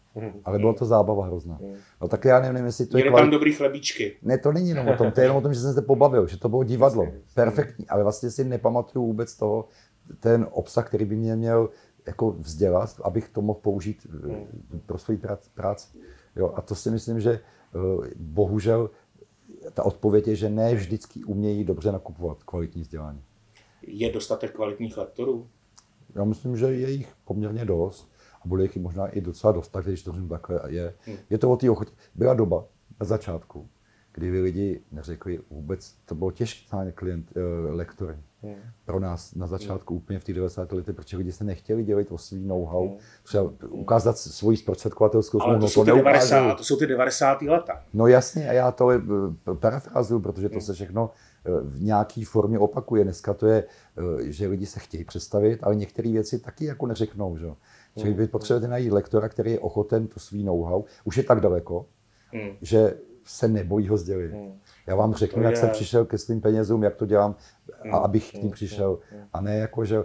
[0.46, 1.60] Ale bylo to zábava hrozná.
[2.02, 3.24] No tak já nevím, jestli to je kvalit...
[3.24, 4.18] tam dobrý chlebíčky.
[4.22, 6.28] Ne, to není jenom o tom, to je jenom o tom, že jsem se pobavil,
[6.28, 7.08] že to bylo divadlo.
[7.36, 9.66] Perfektní, ale vlastně si nepamatuju vůbec toho,
[10.20, 11.70] ten obsah, který by mě měl
[12.10, 14.46] jako vzdělat, abych to mohl použít eh,
[14.86, 15.20] pro svoji
[15.54, 15.98] práci.
[16.36, 18.90] Jo, a to si myslím, že eh, bohužel
[19.74, 23.22] ta odpověď je, že ne vždycky umějí dobře nakupovat kvalitní vzdělání.
[23.88, 25.48] Je dostatek kvalitních lektorů?
[26.16, 29.90] Já myslím, že je jich poměrně dost a bude jich možná i docela dost, takže
[29.90, 30.94] když to řeknu takhle je.
[31.06, 31.18] Hmm.
[31.30, 31.92] Je to o té ochotě.
[32.16, 32.66] Byla doba
[33.00, 33.70] na začátku,
[34.14, 38.18] kdy vy lidi neřekli vůbec, to bylo těžké klient, uh, lektory.
[38.44, 38.56] Hmm.
[38.86, 40.02] Pro nás na začátku hmm.
[40.04, 40.72] úplně v těch 90.
[40.72, 42.98] letech, protože lidi se nechtěli dělit o svý know-how, hmm.
[43.24, 45.60] třeba ukázat svoji zprostředkovatelskou smlouvu.
[45.60, 47.42] To, no to, 90, to jsou ty 90.
[47.42, 47.84] leta.
[47.94, 49.00] No jasně, a já to eh,
[49.60, 50.62] parafrazuju, protože to hmm.
[50.62, 51.12] se všechno
[51.46, 53.04] eh, v nějaké formě opakuje.
[53.04, 53.64] Dneska to je,
[54.24, 57.38] že lidi se chtějí představit, ale některé věci taky jako neřeknou.
[57.38, 57.48] Že?
[57.98, 61.86] Čili vy potřebujete najít lektora, který je ochoten to svý know-how, už je tak daleko,
[62.32, 62.52] hmm.
[62.62, 64.32] že se nebojí ho sdělit.
[64.32, 64.60] Hmm.
[64.90, 67.36] Já vám řeknu, jak jsem přišel ke svým penězům, jak to dělám,
[67.80, 67.94] a hmm.
[67.94, 68.52] abych k ním hmm.
[68.52, 69.00] přišel.
[69.12, 69.24] Hmm.
[69.34, 69.98] A ne jako, že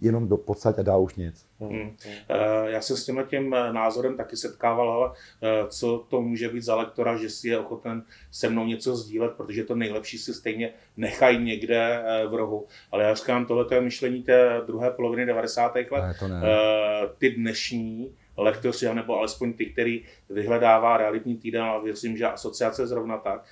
[0.00, 1.46] jenom do podstatě a dá už nic.
[1.60, 1.96] Hmm.
[2.64, 5.12] Já jsem s tímhle tím eh, názorem taky setkával, ale
[5.42, 9.32] eh, co to může být za lektora, že si je ochoten se mnou něco sdílet,
[9.32, 12.66] protože to nejlepší si stejně nechají někde eh, v rohu.
[12.92, 15.74] Ale já říkám, tohle je myšlení té druhé poloviny 90.
[15.74, 15.90] let.
[15.92, 16.42] Ne, to ne.
[17.18, 23.18] Ty dnešní lektoři, nebo alespoň ty, který vyhledává realitní týden, ale věřím, že asociace zrovna
[23.18, 23.44] tak,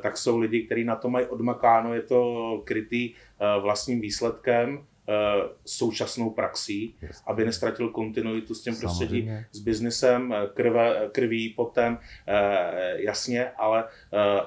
[0.00, 3.14] tak jsou lidi, kteří na to mají odmakáno, je to krytý
[3.60, 6.94] vlastním výsledkem, Eh, současnou praxí,
[7.26, 13.84] aby nestratil kontinuitu s tím prostředí, s biznesem, eh, krve, krví, potem, eh, jasně, ale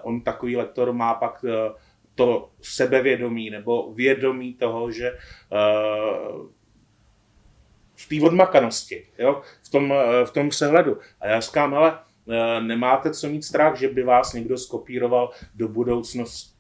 [0.04, 1.46] on takový lektor má pak
[2.16, 5.18] to sebevědomí nebo vědomí toho, že
[8.06, 9.42] v té odmakanosti, jo?
[9.64, 9.94] V, tom,
[10.26, 10.98] v tom přehledu.
[11.22, 12.00] A já říkám, ale
[12.60, 16.56] nemáte co mít strach, že by vás někdo skopíroval do budoucnosti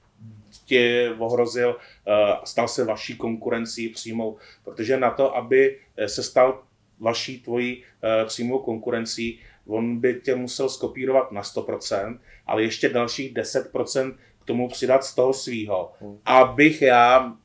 [0.66, 1.78] tě ohrozil,
[2.08, 2.12] eh,
[2.43, 6.64] stal se vaší konkurencí přímou, protože na to, aby eh, se stal
[7.00, 13.34] vaší tvojí eh, přímou konkurencí, on by tě musel skopírovat na 100%, ale ještě dalších
[13.34, 16.18] 10% k tomu přidat z toho svýho, hmm.
[16.26, 17.36] abych já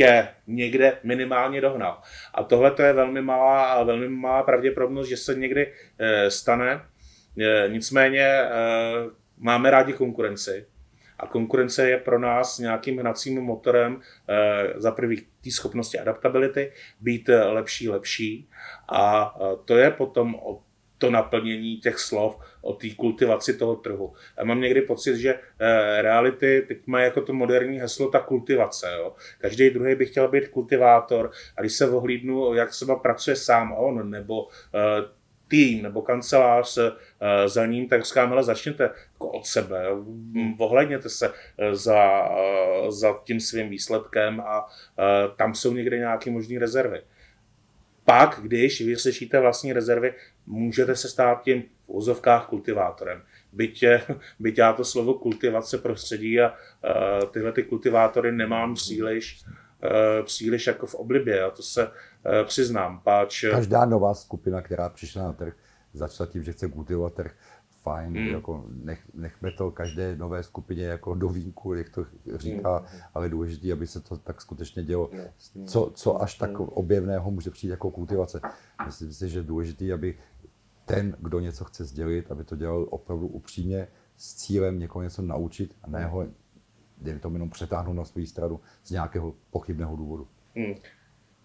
[0.00, 2.00] tě někde minimálně dohnal.
[2.34, 5.72] A tohle to je velmi malá, velmi malá pravděpodobnost, že se někdy
[6.28, 6.80] stane.
[7.68, 8.42] Nicméně
[9.38, 10.66] máme rádi konkurenci
[11.20, 17.28] a konkurence je pro nás nějakým hnacím motorem eh, za prvý té schopnosti adaptability, být
[17.28, 18.48] lepší, lepší.
[18.88, 20.62] A eh, to je potom o
[21.00, 24.12] to naplnění těch slov, o té kultivaci toho trhu.
[24.38, 25.38] Já mám někdy pocit, že
[26.00, 28.92] reality teď má jako to moderní heslo ta kultivace.
[28.96, 29.14] Jo.
[29.38, 34.10] Každý druhý by chtěl být kultivátor a když se ohlídnu, jak třeba pracuje sám on,
[34.10, 34.48] nebo
[35.50, 36.84] tým nebo kancelář uh,
[37.46, 38.82] za ním, tak říkám, ale začněte
[39.12, 39.84] jako od sebe,
[40.58, 42.28] ohledněte se eh, za,
[42.88, 44.66] za tím svým výsledkem a
[45.36, 47.02] tam jsou někde nějaké možné rezervy.
[48.04, 50.14] Pak, když vyslyšíte vlastní rezervy,
[50.46, 53.22] můžete se stát tím v úzovkách kultivátorem.
[53.52, 53.84] Byť,
[54.40, 60.66] byť já to slovo kultivace prostředí a uh, tyhle ty kultivátory nemám příliš, uh, příliš
[60.66, 61.42] jako v oblibě.
[61.42, 61.90] A to se
[62.26, 63.00] Eh, přiznám.
[63.04, 63.44] Páč...
[63.50, 65.54] Každá nová skupina, která přišla na trh,
[65.92, 67.32] začala tím, že chce kultivovat trh,
[67.82, 68.26] fajn, mm.
[68.26, 73.00] jako nech, nechme to každé nové skupině jako do vínku, jak to říká, mm.
[73.14, 75.10] ale důležité, aby se to tak skutečně dělo.
[75.66, 78.40] Co, co až tak objevného může přijít jako kultivace?
[78.86, 80.18] Myslím si, že je důležité, aby
[80.84, 85.76] ten, kdo něco chce sdělit, aby to dělal opravdu upřímně s cílem někoho něco naučit
[85.82, 86.26] a ne ho,
[86.98, 90.28] dejme tomu jenom přetáhnout na svou stranu z nějakého pochybného důvodu.
[90.54, 90.74] Mm.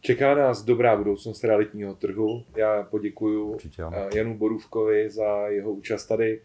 [0.06, 2.44] Čeká nás dobrá budoucnost realitního trhu.
[2.56, 6.42] Já poděkuji eh, Janu Borůvkovi za jeho účast tady,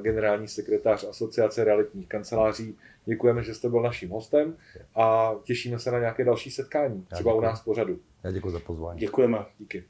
[0.00, 2.76] generální sekretář Asociace realitních kanceláří.
[3.04, 4.56] Děkujeme, že jste byl naším hostem
[4.94, 7.98] a těšíme se na nějaké další setkání, třeba u nás pořadu.
[8.24, 9.00] Já děkuji za pozvání.
[9.00, 9.38] Děkujeme.
[9.58, 9.84] Díky.